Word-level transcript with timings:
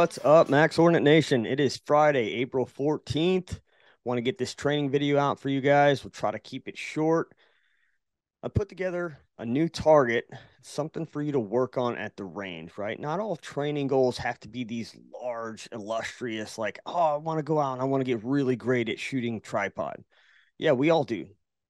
What's 0.00 0.18
up, 0.24 0.48
Max 0.48 0.78
Ordinate 0.78 1.02
Nation? 1.02 1.44
It 1.44 1.60
is 1.60 1.76
Friday, 1.84 2.36
April 2.36 2.64
14th. 2.64 3.60
Want 4.02 4.16
to 4.16 4.22
get 4.22 4.38
this 4.38 4.54
training 4.54 4.88
video 4.88 5.18
out 5.18 5.38
for 5.38 5.50
you 5.50 5.60
guys. 5.60 6.02
We'll 6.02 6.10
try 6.10 6.30
to 6.30 6.38
keep 6.38 6.68
it 6.68 6.78
short. 6.78 7.34
I 8.42 8.48
put 8.48 8.70
together 8.70 9.18
a 9.36 9.44
new 9.44 9.68
target, 9.68 10.24
something 10.62 11.04
for 11.04 11.20
you 11.20 11.32
to 11.32 11.38
work 11.38 11.76
on 11.76 11.98
at 11.98 12.16
the 12.16 12.24
range, 12.24 12.78
right? 12.78 12.98
Not 12.98 13.20
all 13.20 13.36
training 13.36 13.88
goals 13.88 14.16
have 14.16 14.40
to 14.40 14.48
be 14.48 14.64
these 14.64 14.96
large, 15.12 15.68
illustrious, 15.70 16.56
like, 16.56 16.78
oh, 16.86 17.16
I 17.16 17.16
want 17.18 17.38
to 17.38 17.42
go 17.42 17.60
out 17.60 17.74
and 17.74 17.82
I 17.82 17.84
want 17.84 18.00
to 18.00 18.10
get 18.10 18.24
really 18.24 18.56
great 18.56 18.88
at 18.88 18.98
shooting 18.98 19.38
tripod. 19.38 20.02
Yeah, 20.56 20.72
we 20.72 20.88
all 20.88 21.04
do, 21.04 21.26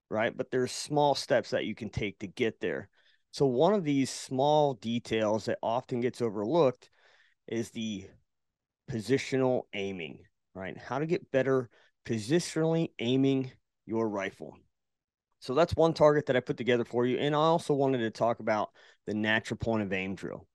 right? 0.09 0.35
But 0.37 0.53
there's 0.53 0.71
small 0.71 1.17
steps 1.17 1.51
that 1.51 1.65
you 1.65 1.75
can 1.75 1.91
take 1.91 2.21
to 2.21 2.29
get 2.29 2.61
there. 2.61 2.91
So, 3.33 3.47
one 3.47 3.75
of 3.75 3.83
these 3.83 4.09
small 4.09 4.75
details 4.75 5.47
that 5.47 5.59
often 5.65 6.01
gets 6.01 6.23
overlooked 6.23 6.91
is 7.49 7.71
the 7.71 8.07
positional 8.91 9.63
aiming, 9.73 10.21
right? 10.55 10.77
How 10.77 10.99
to 10.99 11.07
get 11.07 11.31
better 11.31 11.71
positionally 12.07 12.91
aiming 12.99 13.53
your 13.87 14.09
rifle. 14.09 14.57
So 15.39 15.55
that's 15.55 15.77
one 15.77 15.95
target 15.95 16.27
that 16.27 16.37
I 16.37 16.41
put 16.41 16.57
together 16.57 16.85
for 16.85 17.07
you. 17.07 17.19
And 17.19 17.35
I 17.35 17.39
also 17.39 17.73
wanted 17.73 17.99
to 17.99 18.11
talk 18.11 18.41
about 18.41 18.71
the 19.07 19.15
natural 19.15 19.57
point 19.57 19.83
of 19.83 19.93
aim 19.93 20.15
drill 20.15 20.47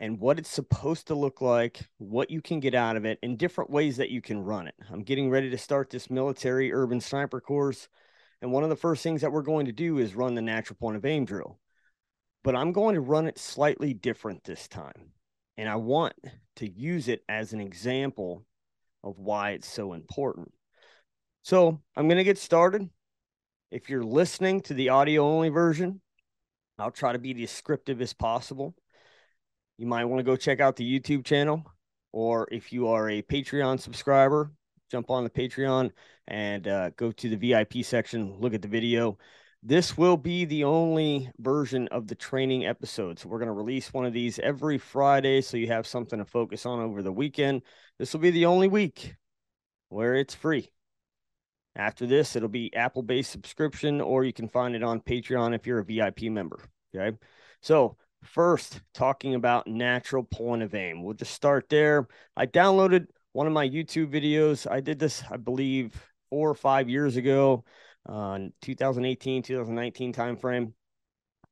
and 0.00 0.18
what 0.18 0.38
it's 0.38 0.50
supposed 0.50 1.06
to 1.06 1.14
look 1.14 1.40
like, 1.40 1.88
what 1.98 2.30
you 2.30 2.40
can 2.40 2.58
get 2.58 2.74
out 2.74 2.96
of 2.96 3.04
it, 3.04 3.20
and 3.22 3.38
different 3.38 3.70
ways 3.70 3.98
that 3.98 4.10
you 4.10 4.20
can 4.20 4.42
run 4.42 4.66
it. 4.66 4.74
I'm 4.90 5.04
getting 5.04 5.30
ready 5.30 5.50
to 5.50 5.58
start 5.58 5.90
this 5.90 6.10
military 6.10 6.72
urban 6.72 7.00
sniper 7.00 7.40
course. 7.40 7.88
And 8.40 8.50
one 8.50 8.64
of 8.64 8.70
the 8.70 8.76
first 8.76 9.04
things 9.04 9.20
that 9.20 9.30
we're 9.30 9.42
going 9.42 9.66
to 9.66 9.72
do 9.72 9.98
is 9.98 10.16
run 10.16 10.34
the 10.34 10.42
natural 10.42 10.76
point 10.76 10.96
of 10.96 11.04
aim 11.04 11.24
drill. 11.24 11.60
But 12.42 12.56
I'm 12.56 12.72
going 12.72 12.96
to 12.96 13.00
run 13.00 13.28
it 13.28 13.38
slightly 13.38 13.94
different 13.94 14.42
this 14.42 14.66
time. 14.66 15.12
And 15.56 15.68
I 15.68 15.76
want 15.76 16.14
to 16.56 16.68
use 16.68 17.08
it 17.08 17.22
as 17.28 17.52
an 17.52 17.60
example 17.60 18.44
of 19.04 19.18
why 19.18 19.50
it's 19.50 19.68
so 19.68 19.92
important. 19.92 20.52
So 21.42 21.80
I'm 21.96 22.08
going 22.08 22.18
to 22.18 22.24
get 22.24 22.38
started. 22.38 22.88
If 23.70 23.88
you're 23.88 24.04
listening 24.04 24.60
to 24.62 24.74
the 24.74 24.90
audio 24.90 25.26
only 25.26 25.48
version, 25.48 26.00
I'll 26.78 26.90
try 26.90 27.12
to 27.12 27.18
be 27.18 27.34
descriptive 27.34 28.00
as 28.00 28.12
possible. 28.12 28.74
You 29.78 29.86
might 29.86 30.04
want 30.04 30.20
to 30.20 30.24
go 30.24 30.36
check 30.36 30.60
out 30.60 30.76
the 30.76 31.00
YouTube 31.00 31.24
channel, 31.24 31.64
or 32.12 32.48
if 32.52 32.72
you 32.72 32.88
are 32.88 33.08
a 33.08 33.22
Patreon 33.22 33.80
subscriber, 33.80 34.52
jump 34.90 35.10
on 35.10 35.24
the 35.24 35.30
Patreon 35.30 35.90
and 36.28 36.68
uh, 36.68 36.90
go 36.90 37.10
to 37.12 37.28
the 37.28 37.36
VIP 37.36 37.84
section, 37.84 38.38
look 38.38 38.54
at 38.54 38.62
the 38.62 38.68
video. 38.68 39.18
This 39.64 39.96
will 39.96 40.16
be 40.16 40.44
the 40.44 40.64
only 40.64 41.30
version 41.38 41.86
of 41.88 42.08
the 42.08 42.16
training 42.16 42.66
episode. 42.66 43.20
So, 43.20 43.28
we're 43.28 43.38
going 43.38 43.46
to 43.46 43.52
release 43.52 43.92
one 43.92 44.04
of 44.04 44.12
these 44.12 44.40
every 44.40 44.76
Friday 44.76 45.40
so 45.40 45.56
you 45.56 45.68
have 45.68 45.86
something 45.86 46.18
to 46.18 46.24
focus 46.24 46.66
on 46.66 46.80
over 46.80 47.00
the 47.00 47.12
weekend. 47.12 47.62
This 47.98 48.12
will 48.12 48.20
be 48.20 48.32
the 48.32 48.46
only 48.46 48.66
week 48.66 49.14
where 49.88 50.16
it's 50.16 50.34
free. 50.34 50.72
After 51.76 52.06
this, 52.06 52.34
it'll 52.34 52.48
be 52.48 52.74
Apple 52.74 53.02
based 53.02 53.30
subscription, 53.30 54.00
or 54.00 54.24
you 54.24 54.32
can 54.32 54.48
find 54.48 54.74
it 54.74 54.82
on 54.82 55.00
Patreon 55.00 55.54
if 55.54 55.64
you're 55.64 55.78
a 55.78 55.84
VIP 55.84 56.22
member. 56.22 56.58
Okay. 56.94 57.16
So, 57.60 57.96
first, 58.24 58.80
talking 58.92 59.36
about 59.36 59.68
natural 59.68 60.24
point 60.24 60.62
of 60.62 60.74
aim. 60.74 61.04
We'll 61.04 61.14
just 61.14 61.34
start 61.34 61.68
there. 61.68 62.08
I 62.36 62.46
downloaded 62.46 63.06
one 63.32 63.46
of 63.46 63.52
my 63.52 63.68
YouTube 63.68 64.12
videos. 64.12 64.68
I 64.68 64.80
did 64.80 64.98
this, 64.98 65.22
I 65.30 65.36
believe, 65.36 65.94
four 66.30 66.50
or 66.50 66.54
five 66.54 66.88
years 66.88 67.16
ago, 67.16 67.64
uh, 68.08 68.38
2018, 68.60 69.42
2019 69.42 70.12
timeframe. 70.12 70.72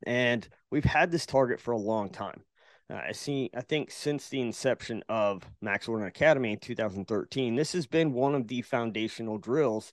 And 0.07 0.49
we've 0.71 0.85
had 0.85 1.11
this 1.11 1.27
target 1.27 1.61
for 1.61 1.73
a 1.73 1.79
long 1.79 2.11
time. 2.11 2.43
Uh, 2.91 3.01
I 3.09 3.13
see, 3.13 3.51
I 3.55 3.61
think 3.61 3.91
since 3.91 4.29
the 4.29 4.41
inception 4.41 5.03
of 5.09 5.43
Max 5.61 5.89
Ordinate 5.89 6.17
Academy 6.17 6.53
in 6.53 6.59
2013, 6.59 7.55
this 7.55 7.73
has 7.73 7.87
been 7.87 8.13
one 8.13 8.35
of 8.35 8.49
the 8.49 8.63
foundational 8.63 9.39
drills 9.39 9.93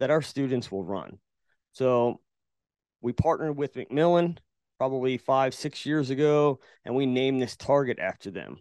that 0.00 0.10
our 0.10 0.22
students 0.22 0.72
will 0.72 0.84
run. 0.84 1.18
So 1.72 2.20
we 3.00 3.12
partnered 3.12 3.56
with 3.56 3.74
McMillan 3.74 4.38
probably 4.78 5.16
five, 5.18 5.54
six 5.54 5.86
years 5.86 6.10
ago, 6.10 6.58
and 6.84 6.94
we 6.96 7.06
named 7.06 7.40
this 7.40 7.56
target 7.56 7.98
after 8.00 8.30
them. 8.30 8.58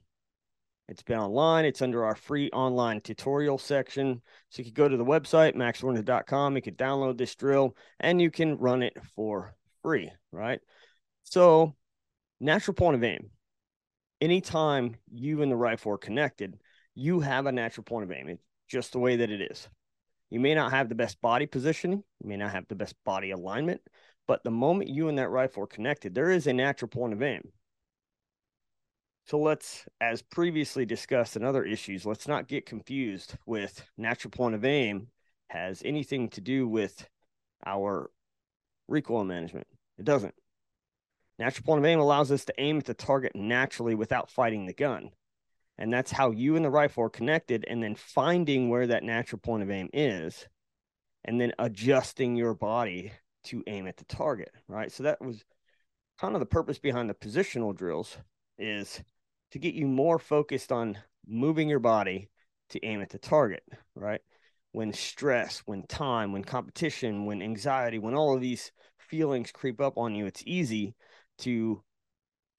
It's 0.87 1.03
been 1.03 1.19
online. 1.19 1.65
It's 1.65 1.81
under 1.81 2.03
our 2.03 2.15
free 2.15 2.49
online 2.51 3.01
tutorial 3.01 3.57
section. 3.57 4.21
So 4.49 4.59
you 4.59 4.65
can 4.65 4.73
go 4.73 4.89
to 4.89 4.97
the 4.97 5.05
website, 5.05 5.55
maxordinate.com. 5.55 6.55
You 6.55 6.61
can 6.61 6.75
download 6.75 7.17
this 7.17 7.35
drill 7.35 7.75
and 7.99 8.21
you 8.21 8.29
can 8.29 8.57
run 8.57 8.83
it 8.83 8.97
for 9.15 9.55
free, 9.81 10.11
right? 10.31 10.59
So, 11.23 11.75
natural 12.39 12.75
point 12.75 12.95
of 12.95 13.03
aim. 13.03 13.29
Anytime 14.19 14.95
you 15.11 15.41
and 15.41 15.51
the 15.51 15.55
rifle 15.55 15.93
are 15.93 15.97
connected, 15.97 16.59
you 16.93 17.21
have 17.21 17.45
a 17.45 17.51
natural 17.51 17.83
point 17.83 18.03
of 18.03 18.11
aim. 18.11 18.27
It's 18.29 18.43
just 18.67 18.91
the 18.91 18.99
way 18.99 19.15
that 19.15 19.31
it 19.31 19.49
is. 19.51 19.69
You 20.29 20.39
may 20.39 20.55
not 20.55 20.71
have 20.71 20.89
the 20.89 20.95
best 20.95 21.21
body 21.21 21.45
positioning, 21.45 22.03
you 22.21 22.29
may 22.29 22.37
not 22.37 22.51
have 22.51 22.67
the 22.67 22.75
best 22.75 22.95
body 23.03 23.31
alignment, 23.31 23.81
but 24.27 24.43
the 24.43 24.51
moment 24.51 24.89
you 24.89 25.09
and 25.09 25.17
that 25.17 25.29
rifle 25.29 25.63
are 25.63 25.67
connected, 25.67 26.15
there 26.15 26.31
is 26.31 26.47
a 26.47 26.53
natural 26.53 26.89
point 26.89 27.13
of 27.13 27.21
aim. 27.21 27.41
So 29.25 29.39
let's, 29.39 29.85
as 30.01 30.21
previously 30.21 30.85
discussed 30.85 31.35
in 31.35 31.43
other 31.43 31.63
issues, 31.63 32.05
let's 32.05 32.27
not 32.27 32.47
get 32.47 32.65
confused 32.65 33.35
with 33.45 33.83
natural 33.97 34.31
point 34.31 34.55
of 34.55 34.65
aim 34.65 35.07
has 35.49 35.81
anything 35.85 36.29
to 36.29 36.41
do 36.41 36.67
with 36.67 37.07
our 37.65 38.09
recoil 38.87 39.23
management. 39.23 39.67
It 39.97 40.05
doesn't. 40.05 40.33
Natural 41.39 41.65
point 41.65 41.79
of 41.79 41.85
aim 41.85 41.99
allows 41.99 42.31
us 42.31 42.45
to 42.45 42.53
aim 42.57 42.77
at 42.77 42.85
the 42.85 42.93
target 42.93 43.35
naturally 43.35 43.95
without 43.95 44.29
fighting 44.29 44.65
the 44.65 44.73
gun. 44.73 45.11
And 45.77 45.91
that's 45.91 46.11
how 46.11 46.31
you 46.31 46.55
and 46.55 46.63
the 46.63 46.69
rifle 46.69 47.05
are 47.05 47.09
connected, 47.09 47.65
and 47.67 47.81
then 47.81 47.95
finding 47.95 48.69
where 48.69 48.87
that 48.87 49.03
natural 49.03 49.39
point 49.39 49.63
of 49.63 49.71
aim 49.71 49.89
is, 49.93 50.47
and 51.25 51.41
then 51.41 51.53
adjusting 51.57 52.35
your 52.35 52.53
body 52.53 53.13
to 53.45 53.63
aim 53.65 53.87
at 53.87 53.97
the 53.97 54.05
target, 54.05 54.51
right? 54.67 54.91
So 54.91 55.03
that 55.03 55.21
was 55.21 55.43
kind 56.19 56.35
of 56.35 56.39
the 56.39 56.45
purpose 56.45 56.77
behind 56.77 57.09
the 57.09 57.15
positional 57.15 57.75
drills 57.75 58.17
is 58.59 59.01
to 59.51 59.59
get 59.59 59.73
you 59.73 59.87
more 59.87 60.19
focused 60.19 60.71
on 60.71 60.97
moving 61.27 61.69
your 61.69 61.79
body 61.79 62.29
to 62.69 62.85
aim 62.85 63.01
at 63.01 63.09
the 63.09 63.19
target, 63.19 63.63
right? 63.95 64.21
When 64.71 64.93
stress, 64.93 65.59
when 65.65 65.83
time, 65.87 66.31
when 66.31 66.43
competition, 66.43 67.25
when 67.25 67.41
anxiety, 67.41 67.99
when 67.99 68.15
all 68.15 68.33
of 68.33 68.41
these 68.41 68.71
feelings 68.97 69.51
creep 69.51 69.81
up 69.81 69.97
on 69.97 70.15
you, 70.15 70.25
it's 70.25 70.43
easy 70.45 70.95
to 71.39 71.83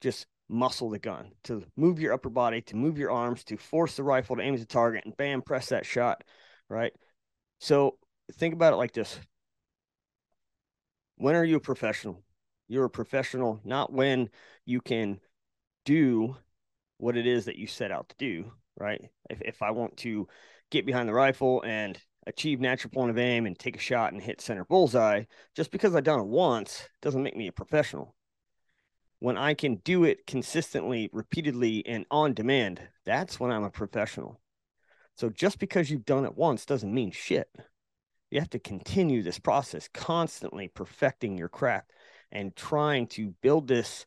just 0.01 0.27
muscle 0.49 0.89
the 0.89 0.99
gun, 0.99 1.31
to 1.45 1.63
move 1.75 1.99
your 1.99 2.13
upper 2.13 2.29
body, 2.29 2.61
to 2.61 2.75
move 2.75 2.97
your 2.97 3.11
arms, 3.11 3.43
to 3.45 3.57
force 3.57 3.95
the 3.95 4.03
rifle 4.03 4.35
to 4.35 4.41
aim 4.43 4.53
at 4.53 4.59
the 4.59 4.65
target 4.65 5.05
and 5.05 5.17
bam, 5.17 5.41
press 5.41 5.69
that 5.69 5.85
shot, 5.85 6.23
right? 6.69 6.93
So 7.59 7.97
think 8.33 8.53
about 8.53 8.73
it 8.73 8.77
like 8.77 8.93
this. 8.93 9.19
When 11.15 11.35
are 11.35 11.45
you 11.45 11.55
a 11.55 11.61
professional? 11.61 12.21
You're 12.67 12.85
a 12.85 12.89
professional 12.89 13.59
not 13.63 13.91
when 13.91 14.29
you 14.65 14.81
can 14.81 15.19
do 15.85 16.35
what 16.97 17.17
it 17.17 17.27
is 17.27 17.45
that 17.45 17.57
you 17.57 17.67
set 17.67 17.91
out 17.91 18.09
to 18.09 18.15
do, 18.17 18.51
right? 18.77 19.01
If, 19.29 19.41
if 19.41 19.61
I 19.61 19.71
want 19.71 19.97
to 19.97 20.27
get 20.71 20.85
behind 20.85 21.09
the 21.09 21.13
rifle 21.13 21.61
and 21.63 21.97
achieve 22.25 22.59
natural 22.59 22.91
point 22.91 23.11
of 23.11 23.17
aim 23.17 23.45
and 23.45 23.57
take 23.57 23.75
a 23.75 23.79
shot 23.79 24.13
and 24.13 24.21
hit 24.21 24.41
center 24.41 24.65
bullseye, 24.65 25.23
just 25.55 25.71
because 25.71 25.95
I've 25.95 26.03
done 26.03 26.19
it 26.19 26.27
once 26.27 26.87
doesn't 27.01 27.23
make 27.23 27.35
me 27.35 27.47
a 27.47 27.51
professional 27.51 28.15
when 29.23 29.37
I 29.37 29.53
can 29.53 29.75
do 29.85 30.03
it 30.03 30.27
consistently, 30.27 31.09
repeatedly, 31.13 31.87
and 31.87 32.05
on 32.11 32.33
demand, 32.33 32.81
that's 33.05 33.39
when 33.39 33.51
I'm 33.51 33.63
a 33.63 33.69
professional. 33.69 34.41
So 35.15 35.29
just 35.29 35.59
because 35.59 35.89
you've 35.89 36.03
done 36.03 36.25
it 36.25 36.35
once 36.35 36.65
doesn't 36.65 36.93
mean 36.93 37.11
shit. 37.11 37.47
You 38.31 38.41
have 38.41 38.49
to 38.49 38.59
continue 38.59 39.23
this 39.23 39.39
process, 39.39 39.87
constantly 39.93 40.67
perfecting 40.67 41.37
your 41.37 41.47
craft 41.47 41.89
and 42.33 42.53
trying 42.53 43.07
to 43.07 43.33
build 43.41 43.69
this 43.69 44.05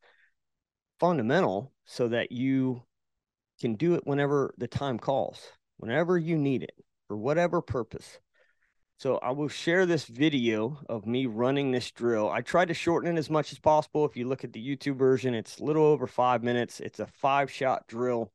fundamental 1.00 1.72
so 1.86 2.08
that 2.08 2.32
you 2.32 2.82
can 3.60 3.74
do 3.74 3.94
it 3.94 4.06
whenever 4.06 4.54
the 4.58 4.66
time 4.66 4.98
calls, 4.98 5.40
whenever 5.78 6.18
you 6.18 6.36
need 6.36 6.62
it, 6.62 6.74
for 7.08 7.16
whatever 7.16 7.62
purpose. 7.62 8.18
So 8.98 9.18
I 9.18 9.30
will 9.30 9.48
share 9.48 9.84
this 9.84 10.04
video 10.04 10.78
of 10.88 11.06
me 11.06 11.26
running 11.26 11.70
this 11.70 11.90
drill. 11.90 12.30
I 12.30 12.40
tried 12.40 12.68
to 12.68 12.74
shorten 12.74 13.14
it 13.14 13.18
as 13.18 13.28
much 13.28 13.52
as 13.52 13.58
possible. 13.58 14.06
If 14.06 14.16
you 14.16 14.26
look 14.26 14.42
at 14.42 14.52
the 14.52 14.76
YouTube 14.76 14.96
version, 14.96 15.34
it's 15.34 15.58
a 15.58 15.64
little 15.64 15.84
over 15.84 16.06
five 16.06 16.42
minutes. 16.42 16.80
It's 16.80 16.98
a 16.98 17.06
five 17.06 17.50
shot 17.50 17.86
drill. 17.88 18.32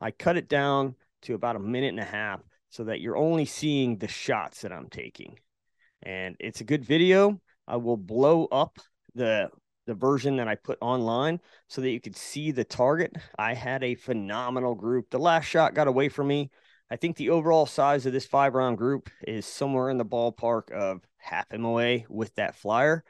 I 0.00 0.10
cut 0.10 0.36
it 0.36 0.48
down 0.48 0.96
to 1.22 1.34
about 1.34 1.56
a 1.56 1.60
minute 1.60 1.90
and 1.90 2.00
a 2.00 2.04
half 2.04 2.40
so 2.70 2.84
that 2.84 3.00
you're 3.00 3.16
only 3.16 3.44
seeing 3.44 3.98
the 3.98 4.08
shots 4.08 4.62
that 4.62 4.72
I'm 4.72 4.88
taking. 4.88 5.38
And 6.02 6.36
it's 6.40 6.60
a 6.60 6.64
good 6.64 6.84
video. 6.84 7.40
I 7.66 7.76
will 7.76 7.96
blow 7.96 8.46
up 8.46 8.78
the 9.14 9.48
the 9.86 9.94
version 9.94 10.36
that 10.36 10.48
I 10.48 10.54
put 10.54 10.78
online 10.80 11.40
so 11.68 11.80
that 11.80 11.90
you 11.90 12.00
could 12.00 12.16
see 12.16 12.50
the 12.50 12.64
target. 12.64 13.16
I 13.38 13.54
had 13.54 13.84
a 13.84 13.94
phenomenal 13.94 14.74
group. 14.74 15.10
The 15.10 15.18
last 15.18 15.44
shot 15.44 15.74
got 15.74 15.88
away 15.88 16.08
from 16.08 16.28
me. 16.28 16.50
I 16.90 16.96
think 16.96 17.16
the 17.16 17.30
overall 17.30 17.66
size 17.66 18.06
of 18.06 18.12
this 18.12 18.26
five 18.26 18.54
round 18.54 18.78
group 18.78 19.10
is 19.26 19.46
somewhere 19.46 19.90
in 19.90 19.98
the 19.98 20.04
ballpark 20.04 20.70
of 20.70 21.02
half 21.16 21.46
MOA 21.52 22.00
with 22.08 22.34
that 22.36 22.54
flyer. 22.54 23.04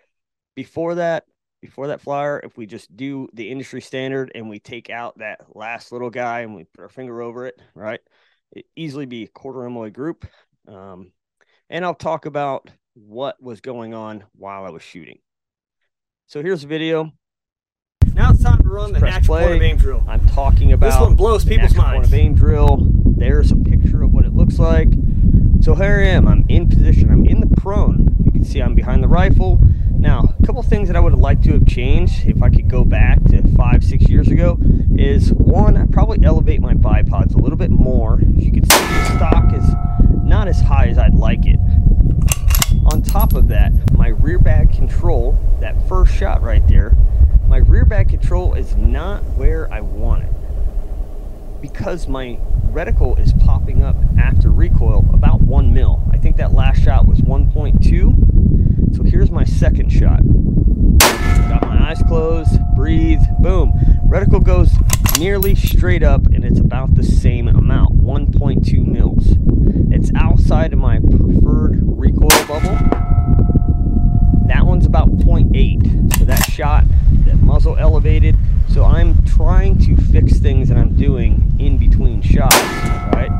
Before 0.54 0.94
that, 0.96 1.24
before 1.60 1.88
that 1.88 2.00
flyer, 2.00 2.40
if 2.44 2.56
we 2.56 2.66
just 2.66 2.94
do 2.96 3.28
the 3.32 3.50
industry 3.50 3.80
standard 3.80 4.30
and 4.34 4.48
we 4.48 4.60
take 4.60 4.90
out 4.90 5.18
that 5.18 5.40
last 5.54 5.92
little 5.92 6.10
guy 6.10 6.40
and 6.40 6.54
we 6.54 6.64
put 6.64 6.82
our 6.82 6.88
finger 6.88 7.20
over 7.20 7.46
it, 7.46 7.60
right? 7.74 8.00
It 8.52 8.66
easily 8.76 9.06
be 9.06 9.26
quarter 9.26 9.68
MOA 9.68 9.90
group. 9.90 10.26
Um, 10.68 11.12
and 11.68 11.84
I'll 11.84 11.94
talk 11.94 12.26
about 12.26 12.70
what 12.94 13.42
was 13.42 13.60
going 13.60 13.94
on 13.94 14.24
while 14.36 14.64
I 14.64 14.70
was 14.70 14.82
shooting. 14.82 15.18
So 16.34 16.42
here's 16.42 16.64
a 16.64 16.66
video. 16.66 17.12
Now 18.12 18.32
it's 18.32 18.42
time 18.42 18.60
to 18.60 18.68
run 18.68 18.92
the 18.92 18.98
natural 18.98 19.38
point 19.38 19.54
of 19.54 19.62
aim 19.62 19.76
drill. 19.76 20.02
I'm 20.08 20.28
talking 20.30 20.72
about 20.72 20.90
this 20.90 21.00
one 21.00 21.14
blows 21.14 21.44
people's 21.44 21.76
minds. 21.76 21.94
Point 21.94 22.06
of 22.06 22.14
aim 22.14 22.34
drill. 22.34 22.88
There's 23.04 23.52
a 23.52 23.56
picture 23.56 24.02
of 24.02 24.12
what 24.12 24.24
it 24.24 24.34
looks 24.34 24.58
like. 24.58 24.88
So 25.60 25.76
here 25.76 26.00
I 26.00 26.08
am. 26.08 26.26
I'm 26.26 26.44
in 26.48 26.68
position. 26.68 27.08
I'm 27.08 27.24
in 27.24 27.38
the 27.38 27.46
prone. 27.54 28.16
You 28.24 28.32
can 28.32 28.42
see 28.42 28.60
I'm 28.60 28.74
behind 28.74 29.04
the 29.04 29.06
rifle. 29.06 29.60
Now, 29.92 30.34
a 30.36 30.44
couple 30.44 30.60
things 30.64 30.88
that 30.88 30.96
I 30.96 31.00
would 31.00 31.12
have 31.12 31.20
liked 31.20 31.44
to 31.44 31.52
have 31.52 31.68
changed 31.68 32.26
if 32.26 32.42
I 32.42 32.50
could 32.50 32.68
go 32.68 32.84
back 32.84 33.22
to 33.26 33.46
five, 33.54 33.84
six 33.84 34.08
years 34.08 34.26
ago 34.26 34.58
is 34.98 35.32
one, 35.34 35.76
I 35.76 35.86
probably 35.86 36.18
elevate 36.26 36.60
my 36.60 36.74
bipods 36.74 37.36
a 37.36 37.38
little 37.38 37.56
bit 37.56 37.70
more. 37.70 38.14
As 38.36 38.44
you 38.44 38.50
can 38.50 38.66
see, 38.68 38.76
the 38.76 39.16
stock 39.18 39.54
is 39.54 39.64
not 40.24 40.48
as 40.48 40.60
high 40.60 40.86
as 40.86 40.98
I'd 40.98 41.14
like 41.14 41.46
it. 41.46 41.60
On 42.86 43.02
top 43.02 43.34
of 43.34 43.48
that, 43.48 43.72
my 43.92 44.08
rear 44.08 44.38
bag 44.38 44.72
control, 44.72 45.38
that 45.60 45.74
first 45.88 46.14
shot 46.14 46.42
right 46.42 46.66
there, 46.68 46.94
my 47.48 47.58
rear 47.58 47.84
bag 47.84 48.08
control 48.08 48.54
is 48.54 48.76
not 48.76 49.22
where 49.36 49.72
I 49.72 49.80
want 49.80 50.24
it. 50.24 50.32
Because 51.62 52.06
my 52.08 52.38
reticle 52.70 53.18
is 53.18 53.32
popping 53.32 53.82
up 53.82 53.96
after 54.18 54.50
recoil 54.50 55.06
about 55.14 55.40
one 55.40 55.72
mil. 55.72 56.02
I 56.12 56.18
think 56.18 56.36
that 56.36 56.52
last 56.52 56.82
shot 56.82 57.06
was 57.06 57.20
1.2. 57.20 58.96
So 58.96 59.02
here's 59.02 59.30
my 59.30 59.44
second 59.44 59.90
shot. 59.90 60.20
Got 61.48 61.62
my 61.62 61.90
eyes 61.90 62.02
closed, 62.06 62.58
breathe, 62.74 63.22
boom. 63.40 63.72
Reticle 64.06 64.44
goes 64.44 64.70
nearly 65.18 65.54
straight 65.54 66.02
up 66.02 66.26
and 66.26 66.44
it's 66.44 66.58
about 66.58 66.94
the 66.94 67.02
same 67.02 67.48
amount, 67.48 67.96
1.2 67.98 68.86
mils. 68.86 69.36
It's 69.92 70.10
outside 70.16 70.72
of 70.72 70.78
my 70.78 70.98
preferred 70.98 71.80
recoil 71.82 72.30
bubble. 72.46 72.76
That 74.46 74.64
one's 74.64 74.86
about 74.86 75.08
0.8. 75.08 76.18
So 76.18 76.24
that 76.24 76.42
shot, 76.50 76.84
that 77.26 77.36
muzzle 77.36 77.76
elevated. 77.76 78.36
So 78.68 78.84
I'm 78.84 79.24
trying 79.24 79.78
to 79.80 79.96
fix 79.96 80.38
things 80.38 80.68
that 80.68 80.76
I'm 80.76 80.96
doing 80.96 81.54
in 81.58 81.78
between 81.78 82.20
shots, 82.20 82.56
right? 83.12 83.30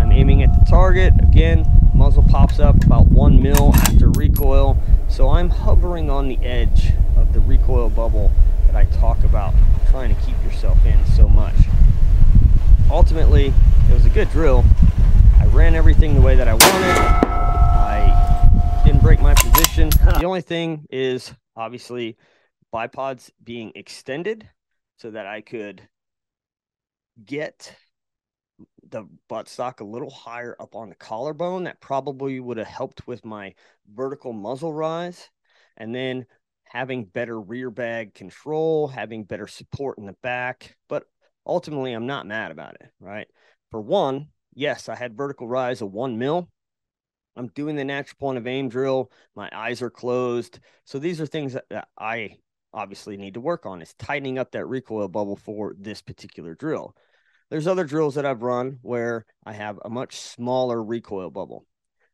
I'm 0.00 0.12
aiming 0.12 0.42
at 0.42 0.52
the 0.58 0.64
target. 0.70 1.12
Again, 1.20 1.66
muzzle 1.94 2.24
pops 2.24 2.58
up 2.58 2.82
about 2.84 3.06
one 3.08 3.42
mil 3.42 3.74
after 3.74 4.10
recoil. 4.10 4.78
So 5.08 5.30
I'm 5.30 5.50
hovering 5.50 6.10
on 6.10 6.28
the 6.28 6.38
edge 6.38 6.92
of 7.16 7.32
the 7.32 7.40
recoil 7.40 7.90
bubble 7.90 8.32
that 8.68 8.76
I 8.76 8.84
talk 8.98 9.24
about 9.24 9.54
trying 9.90 10.14
to 10.14 10.20
keep 10.22 10.36
yourself 10.44 10.78
in 10.84 11.04
so 11.16 11.28
much. 11.28 11.56
Ultimately, 12.90 13.52
it 13.88 13.92
was 13.92 14.04
a 14.04 14.10
good 14.10 14.30
drill. 14.30 14.64
I 15.38 15.46
ran 15.46 15.74
everything 15.74 16.14
the 16.14 16.20
way 16.20 16.36
that 16.36 16.46
I 16.46 16.52
wanted. 16.52 16.98
I 17.24 18.82
didn't 18.84 19.02
break 19.02 19.20
my 19.20 19.34
position. 19.34 19.90
The 20.18 20.24
only 20.24 20.42
thing 20.42 20.86
is 20.90 21.32
obviously 21.56 22.16
bipods 22.72 23.30
being 23.42 23.72
extended 23.74 24.48
so 24.98 25.12
that 25.12 25.26
I 25.26 25.40
could 25.40 25.80
get 27.24 27.74
the 28.90 29.06
buttstock 29.30 29.80
a 29.80 29.84
little 29.84 30.10
higher 30.10 30.56
up 30.60 30.74
on 30.74 30.88
the 30.88 30.94
collarbone. 30.94 31.64
That 31.64 31.80
probably 31.80 32.40
would 32.40 32.58
have 32.58 32.66
helped 32.66 33.06
with 33.06 33.24
my 33.24 33.54
vertical 33.90 34.32
muzzle 34.32 34.72
rise. 34.72 35.30
And 35.76 35.94
then 35.94 36.26
having 36.68 37.04
better 37.04 37.40
rear 37.40 37.70
bag 37.70 38.14
control, 38.14 38.88
having 38.88 39.24
better 39.24 39.46
support 39.46 39.98
in 39.98 40.06
the 40.06 40.16
back. 40.22 40.76
But 40.88 41.04
ultimately, 41.46 41.92
I'm 41.92 42.06
not 42.06 42.26
mad 42.26 42.50
about 42.50 42.74
it, 42.74 42.90
right? 43.00 43.26
For 43.70 43.80
one, 43.80 44.28
yes, 44.54 44.88
I 44.88 44.94
had 44.94 45.16
vertical 45.16 45.48
rise 45.48 45.82
of 45.82 45.92
one 45.92 46.18
mil. 46.18 46.48
I'm 47.36 47.48
doing 47.48 47.76
the 47.76 47.84
natural 47.84 48.16
point 48.18 48.38
of 48.38 48.46
aim 48.46 48.68
drill. 48.68 49.12
My 49.36 49.48
eyes 49.52 49.80
are 49.80 49.90
closed. 49.90 50.58
So 50.84 50.98
these 50.98 51.20
are 51.20 51.26
things 51.26 51.54
that, 51.54 51.88
I 51.96 52.36
obviously 52.74 53.16
need 53.16 53.34
to 53.34 53.40
work 53.40 53.64
on 53.64 53.80
is 53.80 53.94
tightening 53.94 54.38
up 54.38 54.50
that 54.52 54.66
recoil 54.66 55.08
bubble 55.08 55.36
for 55.36 55.74
this 55.78 56.02
particular 56.02 56.54
drill. 56.54 56.94
There's 57.50 57.66
other 57.66 57.84
drills 57.84 58.16
that 58.16 58.26
I've 58.26 58.42
run 58.42 58.78
where 58.82 59.24
I 59.46 59.52
have 59.52 59.78
a 59.82 59.88
much 59.88 60.16
smaller 60.16 60.82
recoil 60.82 61.30
bubble. 61.30 61.64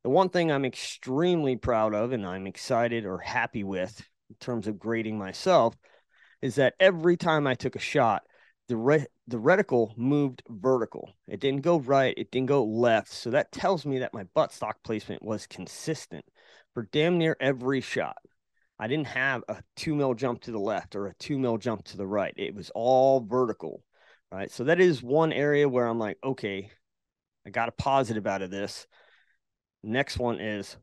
The 0.05 0.11
one 0.11 0.29
thing 0.29 0.53
I'm 0.53 0.65
extremely 0.65 1.56
proud 1.56 1.95
of 1.95 2.12
and 2.12 2.27
I'm 2.27 2.47
excited 2.47 3.05
or 3.05 3.19
happy 3.19 3.65
with 3.65 4.06
in 4.31 4.37
terms 4.41 4.67
of 4.67 4.79
grading 4.79 5.19
myself 5.19 5.76
is 6.43 6.56
that 6.56 6.75
every 6.79 7.17
time 7.17 7.47
I 7.47 7.55
took 7.55 7.76
a 7.76 7.81
shot, 7.81 8.23
the 8.69 8.76
re- 8.76 9.06
the 9.26 9.38
reticle 9.38 9.97
moved 9.97 10.43
vertical. 10.49 11.15
It 11.26 11.41
didn't 11.41 11.62
go 11.62 11.79
right, 11.81 12.15
it 12.17 12.31
didn't 12.31 12.49
go 12.49 12.65
left. 12.65 13.12
So 13.12 13.31
that 13.31 13.53
tells 13.53 13.87
me 13.87 13.99
that 14.00 14.15
my 14.15 14.25
buttstock 14.37 14.75
placement 14.85 15.23
was 15.23 15.47
consistent 15.47 16.25
for 16.73 16.88
damn 16.93 17.19
near 17.19 17.37
every 17.41 17.81
shot. 17.81 18.17
I 18.79 18.88
didn't 18.88 19.06
have 19.06 19.43
a 19.49 19.62
two 19.76 19.94
mil 19.94 20.15
jump 20.15 20.43
to 20.43 20.50
the 20.50 20.59
left 20.59 20.97
or 20.97 21.06
a 21.06 21.15
two 21.15 21.38
mil 21.38 21.59
jump 21.59 21.85
to 21.85 21.97
the 21.97 22.06
right. 22.06 22.35
It 22.37 22.55
was 22.55 22.70
all 22.75 23.20
vertical. 23.20 23.82
Right. 24.32 24.50
So 24.50 24.65
that 24.65 24.81
is 24.81 25.03
one 25.03 25.32
area 25.32 25.69
where 25.69 25.87
I'm 25.87 25.99
like, 25.99 26.19
okay, 26.25 26.70
I 27.47 27.50
got 27.50 27.69
a 27.69 27.73
positive 27.73 28.27
out 28.27 28.43
of 28.43 28.50
this. 28.50 28.87
Next 29.85 30.19
one 30.19 30.41
is 30.41 30.77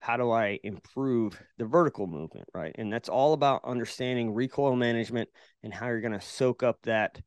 how 0.00 0.16
do 0.16 0.30
I 0.30 0.60
improve 0.62 1.40
the 1.58 1.64
vertical 1.64 2.06
movement, 2.06 2.48
right? 2.54 2.74
And 2.78 2.92
that's 2.92 3.08
all 3.08 3.32
about 3.32 3.64
understanding 3.64 4.32
recoil 4.32 4.76
management 4.76 5.28
and 5.62 5.74
how 5.74 5.86
you're 5.86 6.00
going 6.00 6.12
to 6.12 6.20
soak 6.20 6.62
up 6.62 6.78
that 6.82 7.20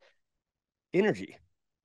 energy, 0.93 1.37